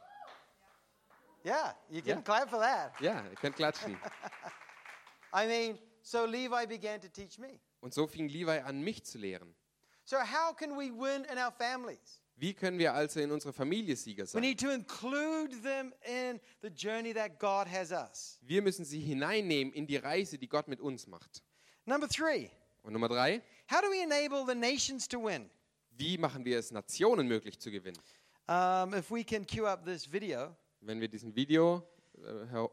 [1.45, 2.23] Yeah, you can Yeah.
[2.23, 2.93] clap for that.
[3.01, 3.97] Ja, ihr könnt klatschen.
[5.35, 7.59] I mean, so Levi began to teach me.
[7.85, 9.55] Und so fing Levi an, mich zu lehren.
[10.05, 12.23] So, how can we win in our families?
[12.37, 14.41] Wie können wir also in unserer Familie Sieger We sein?
[14.41, 18.39] need to include them in the journey that God has us.
[18.41, 21.43] Wir müssen sie hineinnehmen in die Reise, die Gott mit uns macht.
[21.85, 22.51] Number three,
[22.83, 25.51] Und Nummer drei, how do we enable the nations to win?
[25.91, 28.01] wie machen wir es Nationen möglich zu gewinnen?
[28.49, 32.67] Um, if we can cue up this video, Wenn wir diesen Video äh,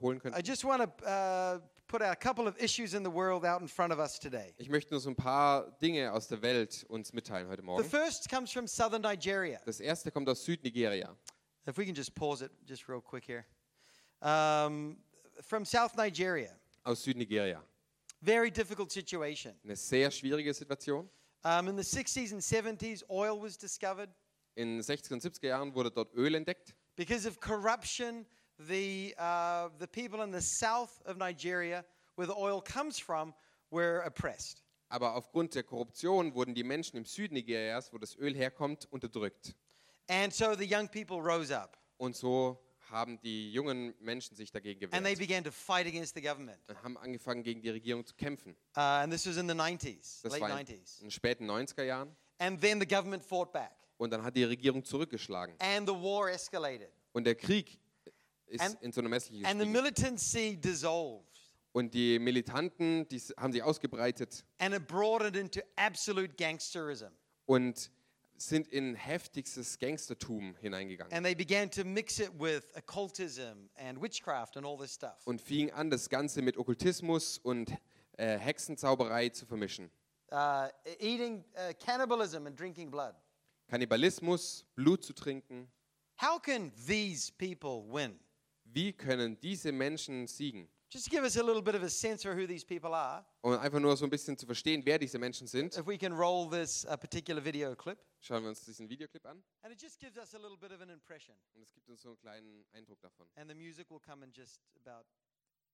[0.00, 0.44] holen I können.
[0.44, 3.92] just want to uh, put a couple of issues in the world out in front
[3.92, 4.54] of us today.
[4.58, 7.88] Ich möchte nur so ein paar Dinge aus der Welt uns mitteilen heute The Morgen.
[7.88, 9.60] first comes from southern Nigeria.
[9.64, 11.16] Das erste kommt aus Südnigeria.
[11.68, 13.44] If we can just pause it just real quick here.
[14.20, 14.96] Um,
[15.42, 16.50] from South Nigeria,
[16.84, 17.62] Aus Südnigeria.
[18.22, 19.54] very difficult situation.
[19.64, 21.08] Eine sehr schwierige Situation.
[21.44, 24.08] Um, in the 60s and 70s, oil was discovered.
[24.54, 26.74] In den 60er und 70er Jahren wurde dort Öl entdeckt.
[26.96, 28.24] Because of corruption,
[28.58, 31.84] the, uh, the people in the south of Nigeria,
[32.16, 33.34] where the oil comes from,
[33.70, 34.62] were oppressed.
[34.88, 39.54] Aber aufgrund der Korruption wurden die Menschen im Süden Nigerias, wo das Öl herkommt, unterdrückt.
[40.08, 44.84] And so the young people rose up Und so haben die jungen Menschen sich dagegen
[44.92, 46.58] and they gewehrt began to fight against the government.
[46.68, 48.52] und haben angefangen, gegen die Regierung zu kämpfen.
[48.76, 51.00] Uh, and this was in the 90s, Das late war in 90s.
[51.00, 52.14] den späten 90er Jahren.
[52.38, 53.72] And then the government fought back.
[53.98, 55.56] Und dann hat die Regierung zurückgeschlagen.
[55.58, 56.90] And the war escalated.
[57.12, 57.80] Und der Krieg
[58.46, 61.24] ist And- in so eine Messliche And the militancy dissolved.
[61.72, 67.10] Und die Militanten, die haben sich ausgebreitet And it broadened into absolute gangsterism.
[67.46, 67.90] und
[68.38, 71.12] sind in heftigstes Gangstertum hineingegangen.
[71.12, 75.16] And they began to mix it with occultism and witchcraft and all this stuff.
[75.24, 77.70] Und fingen an, das Ganze mit Okkultismus und
[78.18, 79.90] äh, Hexenzauberei zu vermischen.
[80.30, 80.68] Uh,
[80.98, 83.14] eating uh, cannibalism and drinking blood.
[83.68, 85.70] Kannibalismus, Blut zu trinken.
[86.20, 88.18] How can these people win?
[88.76, 90.68] Wie können diese Menschen siegen?
[90.90, 93.24] Just to give us a little bit of a sense for who these people are,
[93.40, 96.12] Um einfach nur so ein bisschen zu verstehen, wer diese Menschen sind, if we can
[96.12, 97.98] roll this uh, particular video clip.
[98.20, 99.42] schauen wir uns diesen Videoclip an.
[99.62, 101.34] And it just gives us a little bit of an impression.
[101.54, 103.26] Und es gibt uns so einen kleinen Eindruck davon.
[103.36, 105.06] And the music will come in just about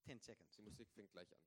[0.07, 0.55] 10 seconds.
[0.57, 1.41] Die Musik fängt gleich an.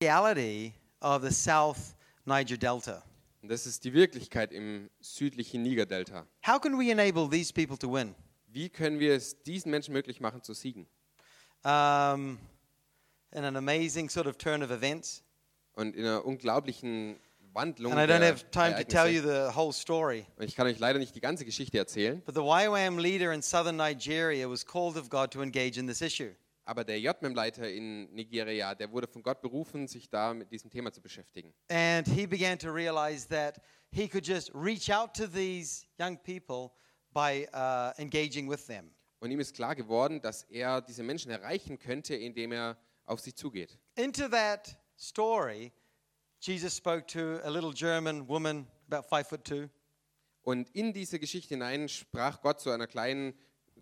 [0.00, 1.94] Reality of the South
[2.24, 3.04] Niger Delta.
[3.42, 6.26] Und das ist die Wirklichkeit im südlichen Nigerdelta.
[6.46, 8.14] How can we enable these people to win?
[8.46, 10.86] Wie können wir es diesen Menschen möglich machen zu siegen?
[11.64, 12.38] Um,
[13.32, 15.24] in an amazing sort of turn of events.
[15.74, 17.16] Und in einer unglaublichen
[17.52, 20.24] Wandlung And I don't have time to tell you the whole story.
[20.36, 23.42] Und ich kann euch leider nicht die ganze Geschichte erzählen, But the YWAM leader in
[23.42, 26.30] southern Nigeria was called of God to engage in this issue.
[26.64, 30.92] Aber der JMM-Leiter in Nigeria, der wurde von Gott berufen, sich da mit diesem Thema
[30.92, 31.52] zu beschäftigen.
[31.68, 33.60] And he began to realize that
[33.90, 36.70] he could just reach out to these young people
[37.12, 38.94] by uh, engaging with them.
[39.20, 43.34] Und ihm ist klar geworden, dass er diese Menschen erreichen könnte, indem er auf sie
[43.34, 43.78] zugeht.
[43.96, 45.72] Into that story,
[46.40, 49.68] Jesus spoke to a little German woman, about five foot two.
[50.42, 53.34] Und in diese Geschichte hinein sprach Gott zu einer kleinen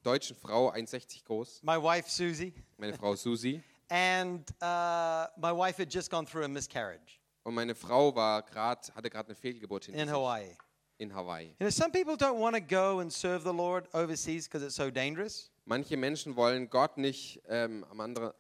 [0.03, 3.63] deutschen Frau, 1,60 groß, my wife Susie, meine Frau Susi.
[3.91, 8.93] and uh, my wife had just gone through a miscarriage Und meine Frau war grad,
[8.95, 10.57] hatte gerade eine Fehlgeburt hinter in sich Hawaii.
[10.99, 11.47] in Hawaii.
[11.49, 14.77] You know, some people don't want to go and serve the Lord overseas because it's
[14.77, 15.51] so dangerous.
[15.65, 18.31] Manche Menschen wollen Gott nicht ähm, am anderen,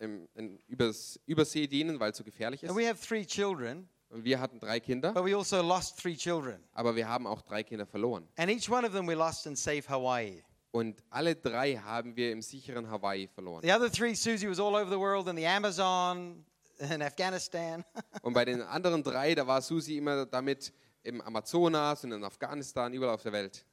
[0.00, 2.70] äh, im, in, übers, Übersee dienen, weil es so gefährlich ist.
[2.70, 6.16] And we have three children, Und wir hatten drei Kinder, but we also lost three
[6.16, 6.62] children.
[6.72, 8.26] aber wir haben auch drei Kinder verloren.
[8.36, 10.42] And each one of them we lost in safe Hawaii.
[10.74, 13.62] Und alle drei haben wir im sicheren Hawaii verloren.
[13.62, 16.44] The other three, Susie was all over the world in the Amazon,
[16.80, 17.84] in Afghanistan.
[18.22, 20.72] Und bei den anderen drei, da war Susi immer damit
[21.04, 23.64] im Amazonas und in Afghanistan, überall auf der Welt.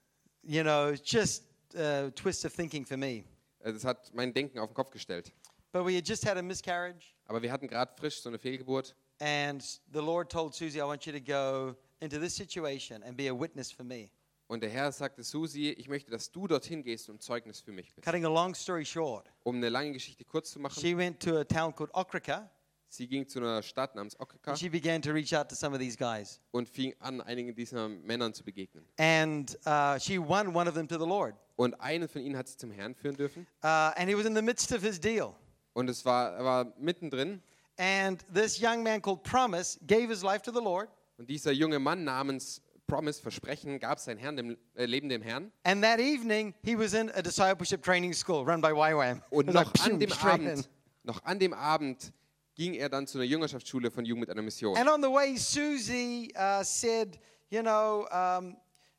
[0.44, 1.44] you know, it's just
[1.76, 3.24] a twist of thinking for me.
[3.64, 5.32] Äh, Das hat mein Denken auf den Kopf gestellt.
[5.72, 8.96] But we had just had a miscarriage, Aber wir hatten gerade frisch so eine Fehlgeburt.
[9.20, 13.28] and the Lord told Susie, I want you to go into this situation and be
[13.28, 14.12] a witness for me.
[14.52, 17.96] Und der Herr sagte, Susi, ich möchte, dass du dorthin gehst und Zeugnis für mich
[17.96, 18.06] bist.
[18.06, 21.38] Cutting a long story short, Um eine lange Geschichte kurz zu machen, she went to
[21.38, 22.52] a town called Okrika,
[22.90, 25.74] sie ging zu einer Stadt namens Okaka and she began to reach out to some
[25.74, 26.42] of these guys.
[26.52, 28.86] und fing an, einigen dieser Männern zu begegnen.
[28.98, 31.34] And uh, she won one of them to the Lord.
[31.56, 33.48] Und einen von ihnen hat sie zum Herrn führen dürfen.
[33.64, 35.34] Uh, and he was in the midst of his deal.
[35.72, 37.42] Und es war, er war mittendrin.
[37.78, 40.90] And this young man called Promise gave his life to the Lord.
[41.18, 45.50] Und dieser junge Mann namens Promise, Versprechen, gab sein Herrn dem, äh, Leben dem Herrn.
[45.64, 49.22] And that evening, he was in a discipleship training school run by YWAM.
[49.30, 50.12] Und noch like, an dem.
[50.12, 50.70] Abend,
[51.04, 52.12] noch an dem Abend
[52.54, 54.76] ging er dann zu einer Jüngerschaftsschule von Jugend mit einer Mission.
[54.76, 57.18] And on the way, Susie uh, said,
[57.50, 58.58] You know, um,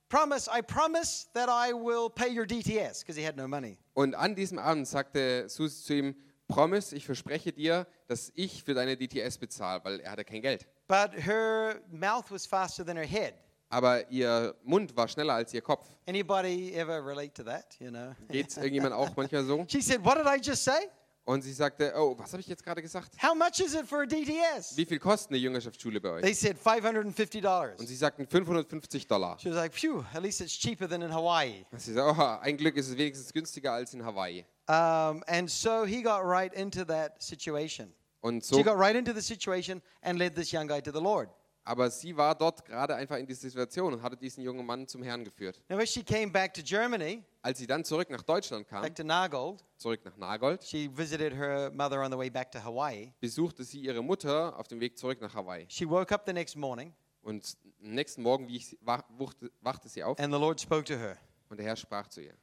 [0.09, 3.77] promise, I promise that I will pay your DTS because he had no money.
[3.93, 6.15] Und an diesem Abend sagte Susi zu ihm,
[6.49, 10.67] Promise, ich verspreche dir, dass ich für deine DTS bezahle, weil er hatte kein Geld.
[10.89, 13.35] But her mouth was faster than her head.
[13.73, 15.89] Aber ihr Mund war schneller als ihr Kopf.
[16.07, 17.75] Anybody ever relate to that?
[17.81, 18.15] You know?
[18.29, 19.65] Geht es irgendjemand auch manchmal so?
[19.67, 20.91] She said, What did I just say?
[21.25, 23.11] Und sie sagte, oh, was habe ich jetzt gerade gesagt?
[23.23, 24.77] How much is it for a DTS?
[24.77, 26.23] Wie viel kostet eine Jüngerschaftsschule bei euch?
[26.23, 27.79] They said $550.
[27.79, 29.39] Und sie sagten 550 Dollar.
[29.39, 31.65] She was like, Phew, at least it's cheaper than in Hawaii.
[31.71, 34.45] Und sie sagte, oh, ein Glück ist es wenigstens günstiger als in Hawaii.
[34.69, 37.95] Um, and so he got right into that situation.
[38.21, 41.01] Und She so, got right into the situation and led this young guy to the
[41.01, 41.29] Lord.
[41.65, 45.03] Aber sie war dort gerade einfach in dieser Situation und hatte diesen jungen Mann zum
[45.03, 45.61] Herrn geführt.
[45.69, 49.05] Now, she came back to Germany, Als sie dann zurück nach Deutschland kam, back to
[49.05, 53.13] Nagold, zurück nach Nagold, she visited her mother on the way back to Hawaii.
[53.21, 55.67] besuchte sie ihre Mutter auf dem Weg zurück nach Hawaii.
[55.69, 56.93] She woke up the next morning
[57.23, 60.61] Und am nächsten Morgen wie ich sie, wach, wuchte, wachte sie auf and the Lord
[60.61, 61.17] spoke to her.
[61.49, 62.35] und der Herr sprach zu ihr.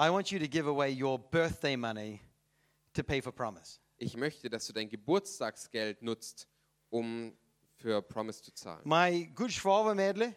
[0.00, 2.20] I want you to give away your birthday money
[2.94, 3.80] to pay for promise.
[3.96, 6.46] Ich möchte, dass du dein Geburtstagsgeld nutzt,
[6.90, 7.36] um
[7.78, 8.80] für Promise zu zahlen.
[8.84, 10.34] My good Schwabe medley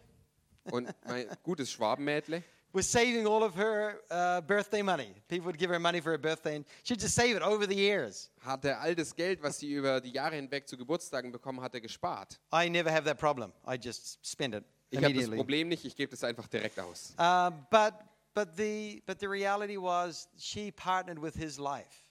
[0.66, 5.14] Und mein gutes Schwabenmädle, was saving all of her uh, birthday money.
[5.28, 7.76] People would give her money for her birthday, and she'd just save it over the
[7.76, 8.30] years.
[8.42, 12.40] Hatte all das Geld, was sie über die Jahre hinweg zu Geburtstagen bekommen hatte, gespart.
[12.54, 13.52] I never have that problem.
[13.68, 15.38] I just spend it Ich habe das immediately.
[15.38, 17.16] Problem nicht, ich gebe das einfach direkt aus.
[17.18, 17.94] Uh, but
[18.34, 22.06] but the but the reality was she partnered with his life.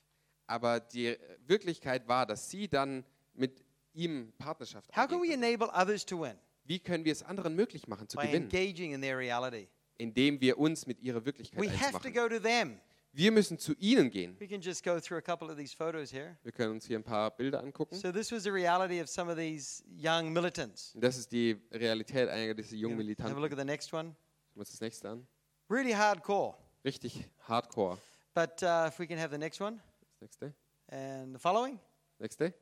[0.47, 1.17] Aber die
[1.47, 3.05] Wirklichkeit war, dass sie dann
[3.35, 3.63] mit
[3.95, 6.35] ihm Partnerschaft How can we enable others to win?
[6.65, 8.45] Wie können wir es anderen möglich machen zu By gewinnen?
[8.51, 9.69] engaging in their reality.
[9.99, 12.81] Indem wir uns mit ihrer Wirklichkeit We have to go to them.
[13.13, 14.39] Wir müssen zu ihnen gehen.
[14.39, 16.37] We can just go through a couple of these photos here.
[16.45, 17.97] Wir können uns hier ein paar Bilder angucken.
[17.99, 20.93] So this was the reality of some of these young militants.
[20.95, 23.41] Das ist die Realität einiger dieser jungen Have a Militanten.
[23.43, 24.15] look at the next one.
[24.15, 25.27] Schauen wir uns das nächste an.
[25.69, 26.57] Really hardcore.
[26.85, 27.99] Richtig hardcore.
[28.33, 29.81] But uh, if we can have the next one
[30.13, 30.55] Das nächste.
[30.89, 31.81] and the following.
[32.21, 32.55] Nächste.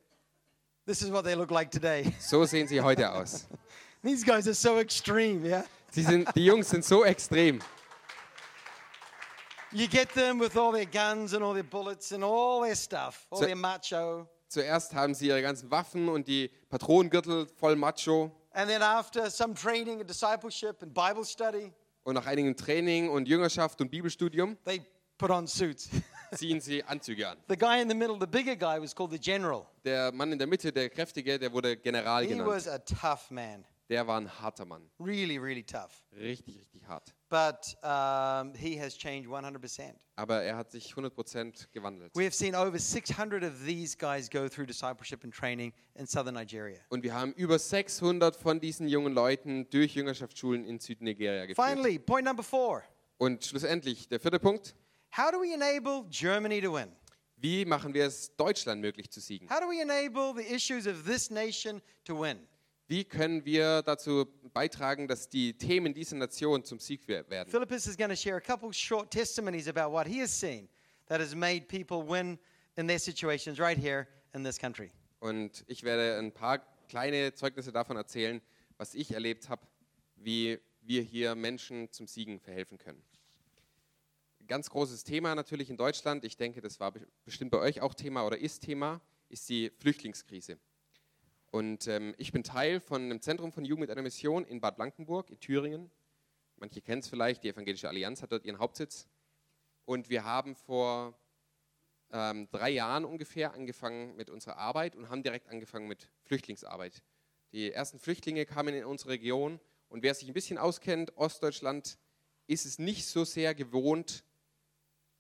[0.89, 2.15] This is what they look like today.
[2.19, 3.47] So sehen sie heute aus.
[4.03, 5.65] These guys are so extreme, yeah?
[5.91, 7.61] Sie sind, die Jungs sind so extrem.
[9.71, 13.27] You get them with all their guns and all their bullets and all their stuff,
[13.31, 14.27] all So- their macho.
[14.49, 18.33] Zuerst haben sie ihre ganzen Waffen und die Patronengürtel voll macho.
[18.55, 21.71] And then after some training and discipleship and Bible study,
[22.05, 24.81] Und nach einigem Training und Jüngerschaft und Bibelstudium they
[25.19, 25.91] put on suits.
[26.35, 27.39] ziehen sie Anzüge an.
[27.49, 29.67] the guy in the middle, the bigger guy, was called the general.
[29.85, 32.69] Der Mann in der Mitte, der Kräftige, der wurde General He was genannt.
[32.69, 32.79] a
[33.15, 33.65] tough man.
[33.89, 34.83] Der war ein harter Mann.
[35.01, 36.05] Really, really tough.
[36.15, 37.15] Richtig, richtig hart.
[37.31, 39.95] But um, he has changed 100%.
[40.17, 42.15] Aber er hat sich 100% gewandelt.
[42.15, 46.35] We have seen over 600 of these guys go through discipleship and training in southern
[46.35, 46.81] Nigeria.
[46.91, 51.67] Und wir haben über 600 von diesen jungen Leuten durch Jüngerschaftsschulen in Südnigeria geführt.
[51.67, 52.83] Finally, point number four
[53.17, 54.75] Und schlussendlich, der vierte Punkt.
[55.11, 56.91] How do we enable Germany to win?
[57.41, 59.49] Wie machen wir es Deutschland möglich zu siegen?
[59.49, 62.39] How do we enable the issues of this nation to win?
[62.89, 67.51] Wie können wir dazu beitragen, dass die Themen dieser Nation zum Sieg wer- werden?
[67.51, 70.69] Philippus is going to share a couple short testimonies about what he has seen
[71.07, 72.39] that has made people win
[72.77, 74.91] in their situations right here in this country.
[75.21, 78.41] Und ich werde ein paar kleine Zeugnisse davon erzählen,
[78.79, 79.67] was ich erlebt habe,
[80.17, 83.03] wie wir hier Menschen zum Siegen verhelfen können.
[84.49, 87.93] Ganz großes Thema natürlich in Deutschland, ich denke, das war be- bestimmt bei euch auch
[87.93, 90.59] Thema oder ist Thema, ist die Flüchtlingskrise.
[91.51, 94.77] Und ähm, ich bin Teil von einem Zentrum von Jugend mit einer Mission in Bad
[94.77, 95.91] Blankenburg, in Thüringen.
[96.57, 99.07] Manche kennen es vielleicht, die Evangelische Allianz hat dort ihren Hauptsitz.
[99.85, 101.15] Und wir haben vor
[102.11, 107.03] ähm, drei Jahren ungefähr angefangen mit unserer Arbeit und haben direkt angefangen mit Flüchtlingsarbeit.
[107.53, 111.99] Die ersten Flüchtlinge kamen in unsere Region und wer sich ein bisschen auskennt, Ostdeutschland
[112.47, 114.25] ist es nicht so sehr gewohnt,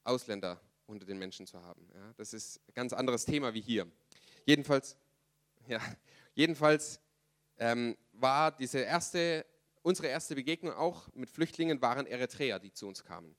[0.09, 1.86] Ausländer unter den Menschen zu haben.
[1.94, 3.86] Ja, das ist ein ganz anderes Thema wie hier.
[4.46, 4.96] Jedenfalls,
[5.68, 5.80] ja,
[6.34, 7.00] jedenfalls
[7.59, 9.44] ähm, war diese erste,
[9.82, 13.36] unsere erste Begegnung auch mit Flüchtlingen waren Eritreer, die zu uns kamen.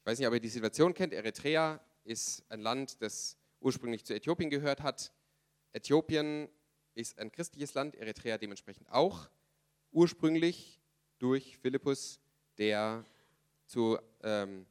[0.00, 1.12] Ich weiß nicht, ob ihr die Situation kennt.
[1.12, 5.12] Eritrea ist ein Land, das ursprünglich zu Äthiopien gehört hat.
[5.72, 6.48] Äthiopien
[6.94, 9.30] ist ein christliches Land, Eritrea dementsprechend auch.
[9.92, 10.80] Ursprünglich
[11.18, 12.18] durch Philippus,
[12.58, 13.04] der
[13.66, 14.66] zu, ähm,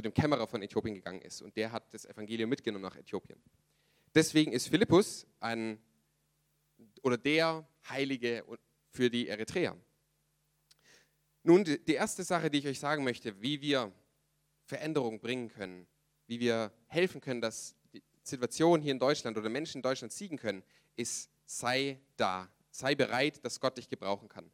[0.00, 1.42] zu dem Kämmerer von Äthiopien gegangen ist.
[1.42, 3.38] Und der hat das Evangelium mitgenommen nach Äthiopien.
[4.14, 5.78] Deswegen ist Philippus ein
[7.02, 8.42] oder der Heilige
[8.88, 9.76] für die Eritreer.
[11.42, 13.92] Nun, die erste Sache, die ich euch sagen möchte, wie wir
[14.64, 15.86] Veränderung bringen können,
[16.26, 20.38] wie wir helfen können, dass die Situation hier in Deutschland oder Menschen in Deutschland siegen
[20.38, 20.62] können,
[20.96, 24.50] ist, sei da, sei bereit, dass Gott dich gebrauchen kann.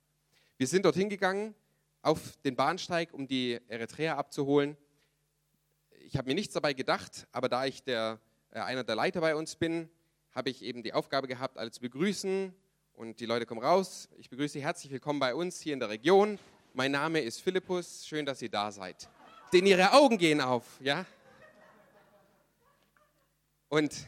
[0.57, 1.55] Wir sind dorthin gegangen,
[2.03, 4.77] auf den Bahnsteig, um die Eritreer abzuholen.
[6.09, 8.21] Ich habe mir nichts dabei gedacht, aber da ich der,
[8.53, 9.91] äh, einer der Leiter bei uns bin,
[10.31, 12.55] habe ich eben die Aufgabe gehabt, alle zu begrüßen.
[12.95, 14.09] Und die Leute kommen raus.
[14.17, 16.39] Ich begrüße Sie herzlich willkommen bei uns hier in der Region.
[16.75, 18.07] Mein Name ist Philippus.
[18.07, 19.09] Schön, dass Sie da seid.
[19.53, 21.05] Denn Ihre Augen gehen auf, ja?
[23.69, 24.07] Und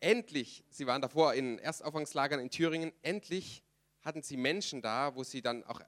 [0.00, 3.62] endlich, Sie waren davor in Erstaufgangslagern in Thüringen, endlich
[4.00, 5.82] hatten Sie Menschen da, wo Sie dann auch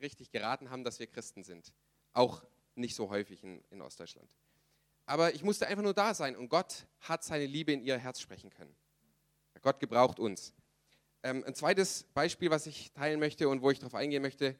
[0.00, 1.72] richtig geraten haben, dass wir Christen sind.
[2.12, 2.44] Auch
[2.76, 4.30] nicht so häufig in, in Ostdeutschland.
[5.08, 8.20] Aber ich musste einfach nur da sein und Gott hat seine Liebe in ihr Herz
[8.20, 8.76] sprechen können.
[9.62, 10.52] Gott gebraucht uns.
[11.22, 14.54] Ähm, ein zweites Beispiel, was ich teilen möchte und wo ich darauf eingehen möchte,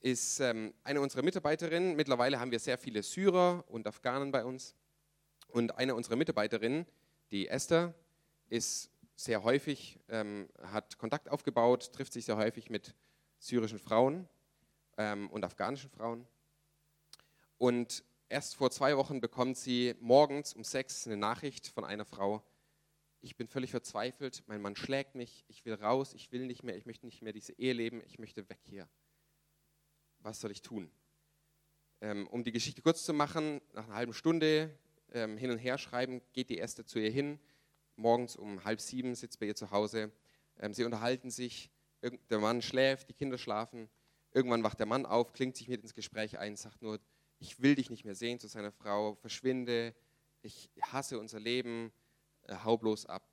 [0.00, 1.94] ist ähm, eine unserer Mitarbeiterinnen.
[1.94, 4.74] Mittlerweile haben wir sehr viele Syrer und Afghanen bei uns.
[5.46, 6.84] Und eine unserer Mitarbeiterinnen,
[7.30, 7.94] die Esther,
[8.48, 12.96] ist sehr häufig, ähm, hat Kontakt aufgebaut, trifft sich sehr häufig mit
[13.38, 14.28] syrischen Frauen
[14.98, 16.26] ähm, und afghanischen Frauen.
[17.56, 22.42] Und erst vor zwei Wochen bekommt sie morgens um sechs eine Nachricht von einer Frau,
[23.20, 26.76] ich bin völlig verzweifelt, mein Mann schlägt mich, ich will raus, ich will nicht mehr,
[26.76, 28.88] ich möchte nicht mehr diese Ehe leben, ich möchte weg hier.
[30.20, 30.90] Was soll ich tun?
[32.00, 34.74] Ähm, um die Geschichte kurz zu machen, nach einer halben Stunde
[35.12, 37.38] ähm, hin und her schreiben, geht die Erste zu ihr hin.
[37.96, 40.10] Morgens um halb sieben sitzt bei ihr zu Hause.
[40.58, 41.70] Ähm, sie unterhalten sich,
[42.30, 43.90] der Mann schläft, die Kinder schlafen.
[44.32, 47.00] Irgendwann wacht der Mann auf, klingt sich mit ins Gespräch ein, sagt nur,
[47.40, 49.94] ich will dich nicht mehr sehen zu seiner Frau, verschwinde,
[50.42, 51.92] ich hasse unser Leben,
[52.42, 53.28] äh, hau bloß ab.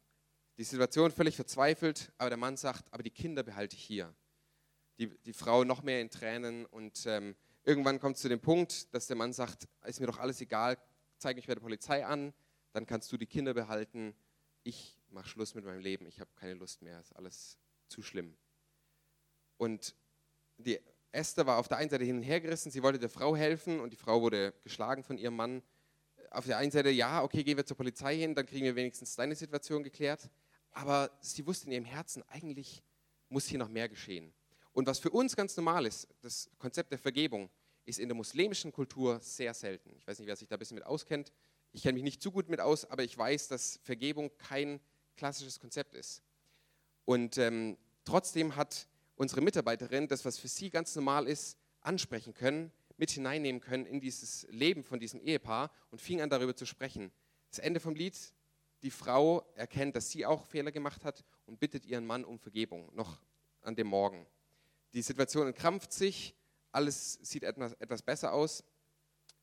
[0.58, 4.16] Die Situation völlig verzweifelt, aber der Mann sagt, aber die Kinder behalte ich hier.
[4.98, 8.92] Die, die Frau noch mehr in Tränen und ähm, irgendwann kommt es zu dem Punkt,
[8.94, 10.78] dass der Mann sagt, ist mir doch alles egal,
[11.18, 12.34] zeig mich bei der Polizei an,
[12.72, 14.16] dann kannst du die Kinder behalten,
[14.64, 18.36] ich mache Schluss mit meinem Leben, ich habe keine Lust mehr, ist alles zu schlimm.
[19.58, 19.96] Und
[20.58, 20.80] die
[21.18, 23.80] Esther war auf der einen Seite hin und her gerissen, sie wollte der Frau helfen
[23.80, 25.64] und die Frau wurde geschlagen von ihrem Mann.
[26.30, 29.16] Auf der einen Seite, ja, okay, gehen wir zur Polizei hin, dann kriegen wir wenigstens
[29.16, 30.30] deine Situation geklärt.
[30.72, 32.84] Aber sie wusste in ihrem Herzen, eigentlich
[33.30, 34.32] muss hier noch mehr geschehen.
[34.74, 37.50] Und was für uns ganz normal ist, das Konzept der Vergebung,
[37.86, 39.96] ist in der muslimischen Kultur sehr selten.
[39.98, 41.32] Ich weiß nicht, wer sich da ein bisschen mit auskennt.
[41.72, 44.80] Ich kenne mich nicht zu gut mit aus, aber ich weiß, dass Vergebung kein
[45.16, 46.22] klassisches Konzept ist.
[47.06, 48.88] Und ähm, trotzdem hat
[49.18, 54.00] unsere Mitarbeiterin das, was für sie ganz normal ist, ansprechen können, mit hineinnehmen können in
[54.00, 57.12] dieses Leben von diesem Ehepaar und fing an darüber zu sprechen.
[57.50, 58.16] Das Ende vom Lied,
[58.82, 62.90] die Frau erkennt, dass sie auch Fehler gemacht hat und bittet ihren Mann um Vergebung,
[62.96, 63.20] noch
[63.62, 64.26] an dem Morgen.
[64.94, 66.36] Die Situation entkrampft sich,
[66.72, 68.64] alles sieht etwas, etwas besser aus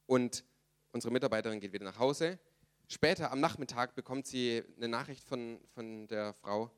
[0.07, 0.45] und
[0.93, 2.39] unsere Mitarbeiterin geht wieder nach Hause.
[2.87, 6.70] Später am Nachmittag bekommt sie eine Nachricht von, von der Frau,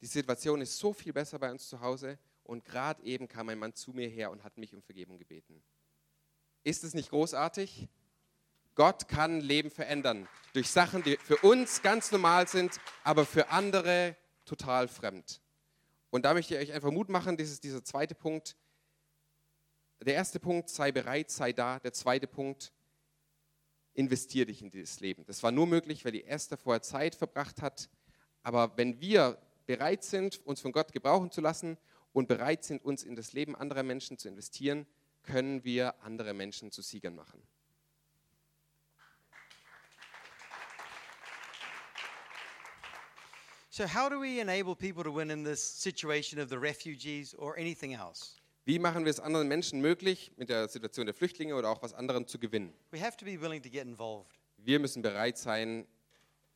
[0.00, 3.58] die Situation ist so viel besser bei uns zu Hause und gerade eben kam ein
[3.58, 5.62] Mann zu mir her und hat mich um Vergebung gebeten.
[6.64, 7.88] Ist es nicht großartig?
[8.74, 14.16] Gott kann Leben verändern durch Sachen, die für uns ganz normal sind, aber für andere
[14.44, 15.40] total fremd.
[16.10, 18.56] Und da möchte ich euch einfach Mut machen, das ist dieser zweite Punkt.
[20.02, 21.78] Der erste Punkt, sei bereit, sei da.
[21.80, 22.72] Der zweite Punkt,
[23.94, 25.24] investier dich in dieses Leben.
[25.24, 27.88] Das war nur möglich, weil die Esther vorher Zeit verbracht hat.
[28.42, 31.78] Aber wenn wir bereit sind, uns von Gott gebrauchen zu lassen
[32.16, 34.86] und bereit sind, uns in das Leben anderer Menschen zu investieren,
[35.22, 37.42] können wir andere Menschen zu Siegern machen.
[43.68, 47.54] So, how do we enable people to win in this situation of the refugees or
[47.58, 48.36] anything else?
[48.64, 51.92] Wie machen wir es anderen Menschen möglich, mit der Situation der Flüchtlinge oder auch was
[51.92, 52.72] anderem zu gewinnen?
[52.92, 54.32] We have to be willing to get involved.
[54.56, 55.86] Wir müssen bereit sein,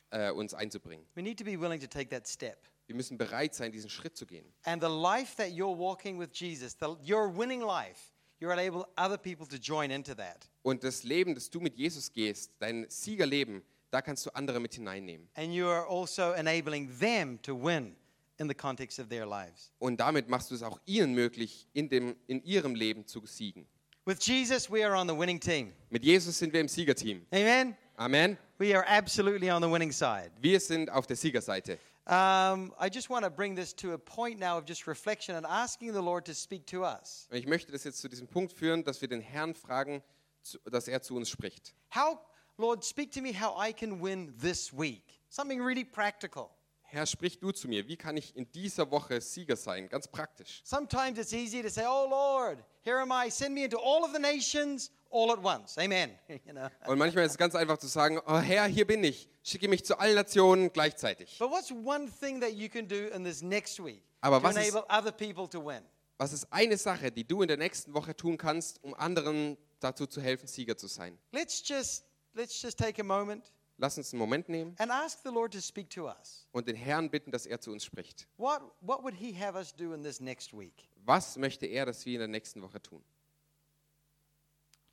[0.09, 1.05] äh, uns einzubringen.
[1.13, 2.67] We need to be willing to take that step.
[2.91, 4.45] Wir müssen bereit sein, diesen Schritt zu gehen.
[4.65, 8.11] And the life that you're walking with Jesus, the, your winning life,
[8.41, 10.49] you're able other people to join into that.
[10.61, 14.73] Und das Leben, das du mit Jesus gehst, dein Siegerleben, da kannst du andere mit
[14.73, 15.29] hineinnehmen.
[15.35, 17.95] And you are also enabling them to win
[18.39, 19.71] in the context of their lives.
[19.79, 23.65] Und damit machst du es auch ihnen möglich, in, dem, in ihrem Leben zu siegen.
[24.03, 25.71] With Jesus, we are on the winning team.
[25.89, 27.25] Mit Jesus sind wir im Siegerteam.
[27.31, 27.77] Amen?
[27.95, 28.37] Amen.
[28.57, 30.31] We are absolutely on the winning side.
[30.41, 31.79] Wir sind auf der Siegerseite.
[32.07, 35.45] Um, I just want to bring this to a point now of just reflection and
[35.45, 37.27] asking the Lord to speak to us.
[37.31, 40.01] Und ich möchte das jetzt zu diesem Punkt führen, dass wir den Herrn fragen,
[40.41, 41.73] zu- dass er zu uns spricht.
[41.95, 42.17] How,
[42.57, 45.21] Lord, speak to me how I can win this week.
[45.29, 46.49] Something really practical.
[46.81, 47.87] Herr, sprich du zu mir.
[47.87, 49.87] Wie kann ich in dieser Woche Sieger sein?
[49.87, 50.61] Ganz praktisch.
[50.65, 54.11] Sometimes it's easy to say, Oh Lord, here am I, send me into all of
[54.11, 55.77] the nations all at once.
[55.77, 56.17] Amen.
[56.27, 56.67] you know.
[56.87, 59.29] Und manchmal ist es ganz einfach zu sagen, oh Herr, hier bin ich.
[59.43, 61.37] Schicke mich zu allen Nationen gleichzeitig.
[61.39, 64.55] But what's one thing that you can do in this next week Aber to was
[64.55, 65.83] ist- enable other people to win?
[66.17, 70.05] Was ist eine Sache, die du in der nächsten Woche tun kannst, um anderen dazu
[70.05, 71.17] zu helfen, Sieger zu sein?
[71.31, 75.31] Let's just let's just take a moment Lass uns einen Moment nehmen and ask the
[75.31, 76.47] Lord to speak to us.
[76.51, 78.27] und den Herrn bitten, dass er zu uns spricht.
[78.37, 80.87] What what would he have us do in this next week?
[81.03, 83.03] Was möchte er, dass wir in der nächsten Woche tun?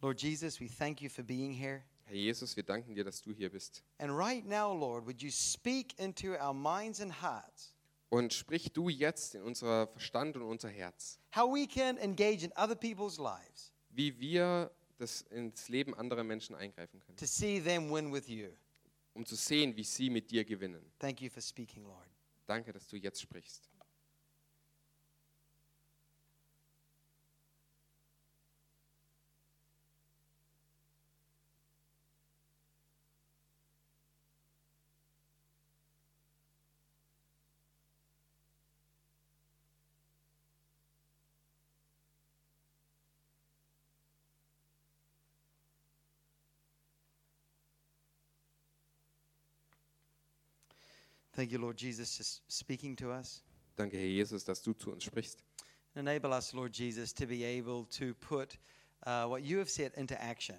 [0.00, 1.82] Lord Jesus, we thank you for being here.
[2.04, 3.82] Herr Jesus, wir danken dir, dass du hier bist.
[3.98, 7.74] And right now, Lord, would you speak into our minds and hearts
[8.10, 12.52] Und sprich du jetzt in unser Verstand und unser Herz, how we can engage in
[12.56, 17.90] other people's lives wie wir das ins Leben anderer Menschen eingreifen können, to see them
[17.92, 18.48] win with you.
[19.14, 20.80] um zu sehen, wie sie mit dir gewinnen.
[21.00, 22.08] Thank you for speaking, Lord.
[22.46, 23.68] Danke, dass du jetzt sprichst.
[51.38, 53.44] Thank you, Lord Jesus, just speaking to us.
[53.76, 55.44] Danke, Herr Jesus, dass du zu uns sprichst.
[55.94, 58.58] Enable us, Lord Jesus, to be able to put
[59.06, 60.56] uh, what you have said into action.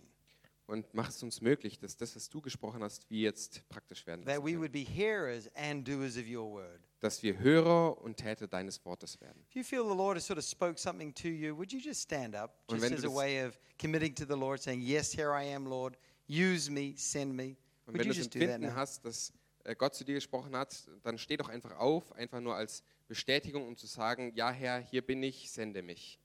[0.68, 4.24] Und mach es uns möglich, dass das, was du gesprochen hast, wie jetzt praktisch werden
[4.24, 6.80] That we would be hearers and doers of your word.
[7.02, 9.44] Dass wir Hörer und Täter deines Wortes werden.
[9.50, 12.00] If you feel the Lord has sort of spoke something to you, would you just
[12.02, 14.62] stand up, Und just wenn as du a das- way of committing to the Lord,
[14.62, 15.98] saying, "Yes, here I am, Lord.
[16.30, 18.76] Use me, send me." Und Would wenn you du das just do that Empfinden now?
[18.80, 19.34] hast, dass
[19.78, 23.78] Gott zu dir gesprochen hat, dann steh doch einfach auf, einfach nur als Bestätigung, um
[23.78, 26.20] zu sagen, ja Herr, hier bin ich, sende mich.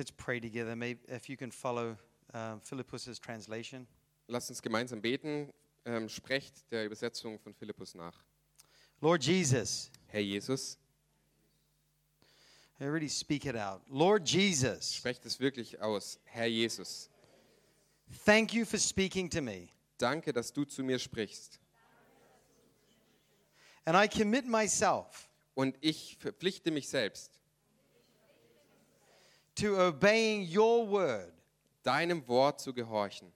[0.00, 0.74] Let's pray together.
[0.74, 1.94] Maybe if you can follow
[2.32, 3.86] um, Philippus's translation.
[4.28, 5.52] Lasst uns gemeinsam beten.
[5.84, 8.24] Ähm, sprecht der Übersetzung von Philippus nach.
[9.02, 10.78] Lord Jesus, Herr Jesus,
[12.80, 13.82] I really speak it out.
[13.90, 16.18] Lord Jesus, sprecht es wirklich aus.
[16.24, 17.10] Herr Jesus,
[18.24, 19.68] thank you for speaking to me.
[19.98, 21.60] danke, dass du zu mir sprichst.
[23.84, 27.39] And I commit myself Und ich verpflichte mich selbst,
[29.60, 31.32] to obeying your word.
[31.82, 33.32] deinem Wort zu gehorchen.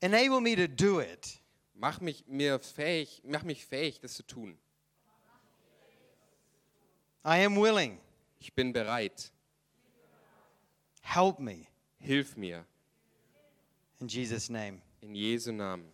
[0.00, 1.38] Enable me to do it.
[1.74, 4.56] Mach mich, mir fähig, mach mich fähig, das zu tun.
[7.24, 7.98] I am willing.
[8.40, 9.30] Ich bin bereit.
[11.02, 11.66] Help me.
[11.98, 12.64] Hilf mir.
[14.00, 14.80] In Jesus' name.
[15.02, 15.86] In Jesu Namen.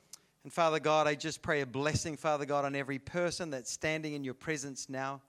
[0.45, 4.15] And Father God, I just pray a blessing, Father God, on every person that's standing
[4.15, 5.21] in your presence now.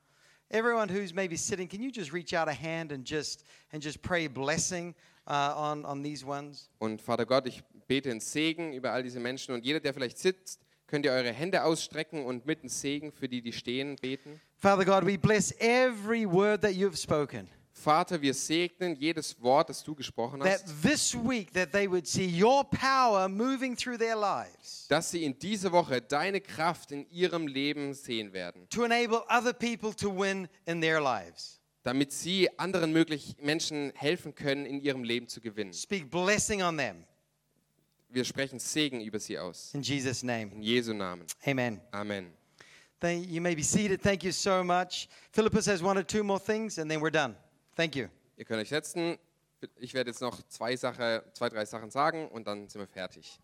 [0.53, 4.03] Everyone who's maybe sitting, can you just reach out a hand and just and just
[4.03, 4.93] pray blessing
[5.27, 6.69] uh, on on these ones?
[6.79, 9.55] Und Vater Gott, ich bete in Segen über all diese Menschen.
[9.55, 13.27] Und jeder, der vielleicht sitzt, könnt ihr eure Hände ausstrecken und mit einem Segen für
[13.27, 14.39] die, die stehen, beten.
[14.57, 17.47] Father God, we bless every word that you have spoken.
[17.83, 22.07] Vater, wir segnen jedes Wort, das du gesprochen That hast, this week that they would
[22.07, 27.05] see your power moving through their lives dass sie in dieser Woche deine Kraft in
[27.09, 31.59] ihrem Leben sehen werden, to enable other people to win in their lives.
[31.83, 35.73] damit sie anderen möglich Menschen helfen können, in ihrem Leben zu gewinnen.
[35.73, 37.05] Speak blessing on them
[38.09, 39.73] Wir sprechen Segen über sie aus.
[39.73, 40.51] in Jesus name.
[40.53, 41.25] In Jesu Namen.
[41.45, 41.81] Amen.
[41.91, 42.31] Amen.
[43.01, 44.01] You may be seated.
[44.01, 45.09] Thank you so much.
[45.33, 47.35] Philippus has one or two more things, and then we're done.
[47.75, 48.05] Thank you.
[48.37, 49.17] Ihr könnt euch setzen.
[49.77, 53.39] Ich werde jetzt noch zwei, Sache, zwei drei Sachen sagen und dann sind wir fertig.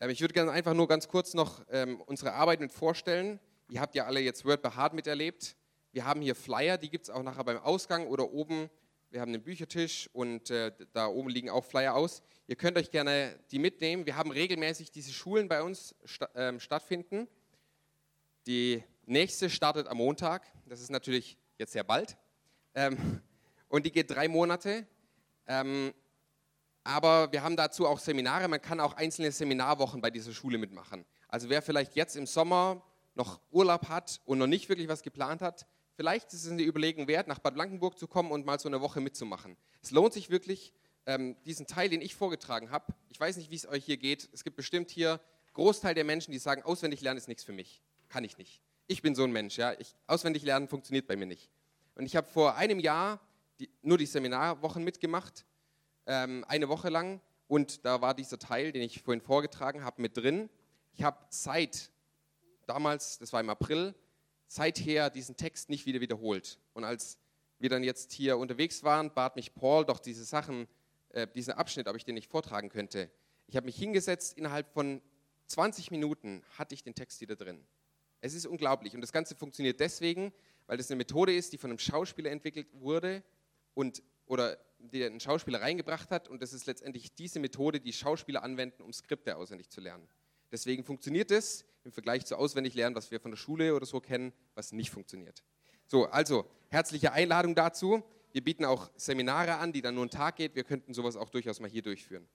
[0.00, 3.38] Ähm, ich würde gerne einfach nur ganz kurz noch ähm, unsere Arbeit mit vorstellen.
[3.68, 5.56] Ihr habt ja alle jetzt Word by Heart miterlebt.
[5.92, 8.70] Wir haben hier Flyer, die gibt es auch nachher beim Ausgang oder oben.
[9.10, 12.22] Wir haben den Büchertisch und äh, da oben liegen auch Flyer aus.
[12.46, 14.06] Ihr könnt euch gerne die mitnehmen.
[14.06, 17.28] Wir haben regelmäßig diese Schulen bei uns sta ähm, stattfinden.
[18.46, 20.50] Die nächste startet am Montag.
[20.64, 22.16] Das ist natürlich jetzt sehr bald.
[22.74, 23.20] Ähm,
[23.68, 24.86] und die geht drei Monate.
[25.46, 25.92] Ähm,
[26.84, 28.48] aber wir haben dazu auch Seminare.
[28.48, 31.04] Man kann auch einzelne Seminarwochen bei dieser Schule mitmachen.
[31.28, 32.82] Also wer vielleicht jetzt im Sommer
[33.14, 37.06] noch Urlaub hat und noch nicht wirklich was geplant hat, vielleicht ist es eine Überlegung
[37.08, 39.56] wert, nach Bad Blankenburg zu kommen und mal so eine Woche mitzumachen.
[39.82, 40.72] Es lohnt sich wirklich,
[41.06, 42.94] ähm, diesen Teil, den ich vorgetragen habe.
[43.10, 44.28] Ich weiß nicht, wie es euch hier geht.
[44.32, 45.20] Es gibt bestimmt hier
[45.52, 47.82] Großteil der Menschen, die sagen, auswendig lernen ist nichts für mich.
[48.08, 48.62] Kann ich nicht.
[48.86, 49.58] Ich bin so ein Mensch.
[49.58, 49.72] Ja?
[49.78, 51.50] Ich, auswendig lernen funktioniert bei mir nicht.
[51.94, 53.20] Und ich habe vor einem Jahr
[53.60, 55.44] die, nur die Seminarwochen mitgemacht,
[56.06, 57.20] ähm, eine Woche lang.
[57.48, 60.48] Und da war dieser Teil, den ich vorhin vorgetragen habe, mit drin.
[60.92, 61.90] Ich habe seit
[62.66, 63.94] damals, das war im April,
[64.46, 66.58] seither diesen Text nicht wieder wiederholt.
[66.72, 67.18] Und als
[67.58, 70.66] wir dann jetzt hier unterwegs waren, bat mich Paul doch diese Sachen,
[71.10, 73.10] äh, diesen Abschnitt, ob ich den nicht vortragen könnte.
[73.46, 75.00] Ich habe mich hingesetzt, innerhalb von
[75.46, 77.64] 20 Minuten hatte ich den Text wieder drin.
[78.20, 78.94] Es ist unglaublich.
[78.94, 80.32] Und das Ganze funktioniert deswegen,
[80.72, 83.22] weil das eine Methode ist, die von einem Schauspieler entwickelt wurde
[83.74, 86.28] und, oder die ein Schauspieler reingebracht hat.
[86.28, 90.08] Und das ist letztendlich diese Methode, die Schauspieler anwenden, um Skripte auswendig zu lernen.
[90.50, 94.32] Deswegen funktioniert es im Vergleich zu Auswendiglernen, was wir von der Schule oder so kennen,
[94.54, 95.42] was nicht funktioniert.
[95.84, 98.02] So, also herzliche Einladung dazu.
[98.32, 100.54] Wir bieten auch Seminare an, die dann nur einen Tag geht.
[100.54, 102.26] Wir könnten sowas auch durchaus mal hier durchführen.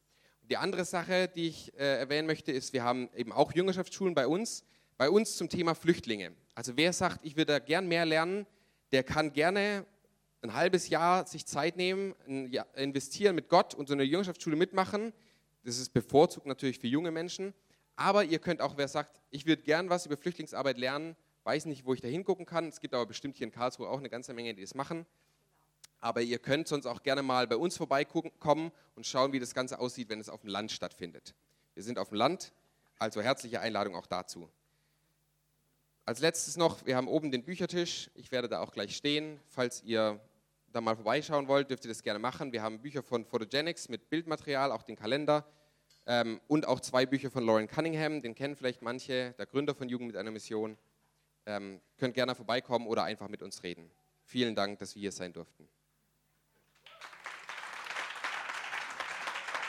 [0.43, 4.27] Die andere Sache, die ich äh, erwähnen möchte, ist, wir haben eben auch Jüngerschaftsschulen bei
[4.27, 4.63] uns.
[4.97, 6.33] Bei uns zum Thema Flüchtlinge.
[6.55, 8.47] Also wer sagt, ich würde da gern mehr lernen,
[8.91, 9.85] der kann gerne
[10.41, 12.15] ein halbes Jahr sich Zeit nehmen,
[12.73, 15.13] investieren mit Gott und so eine Jüngerschaftsschule mitmachen.
[15.63, 17.53] Das ist bevorzugt natürlich für junge Menschen.
[17.95, 21.85] Aber ihr könnt auch, wer sagt, ich würde gern was über Flüchtlingsarbeit lernen, weiß nicht,
[21.85, 22.67] wo ich da hingucken kann.
[22.67, 25.05] Es gibt aber bestimmt hier in Karlsruhe auch eine ganze Menge, die das machen.
[25.99, 29.79] Aber ihr könnt sonst auch gerne mal bei uns vorbeikommen und schauen, wie das Ganze
[29.79, 31.35] aussieht, wenn es auf dem Land stattfindet.
[31.75, 32.51] Wir sind auf dem Land,
[32.97, 34.49] also herzliche Einladung auch dazu.
[36.07, 38.09] Als letztes noch, wir haben oben den Büchertisch.
[38.15, 39.41] Ich werde da auch gleich stehen.
[39.49, 40.21] Falls ihr
[40.71, 42.53] da mal vorbeischauen wollt, dürft ihr das gerne machen.
[42.53, 45.45] Wir haben Bücher von Photogenics mit Bildmaterial, auch den Kalender
[46.05, 48.21] ähm, und auch zwei Bücher von Lauren Cunningham.
[48.21, 50.77] Den kennen vielleicht manche, der Gründer von Jugend mit einer Mission.
[51.45, 53.91] Ähm, könnt gerne vorbeikommen oder einfach mit uns reden.
[54.23, 55.67] Vielen Dank, dass wir hier sein durften.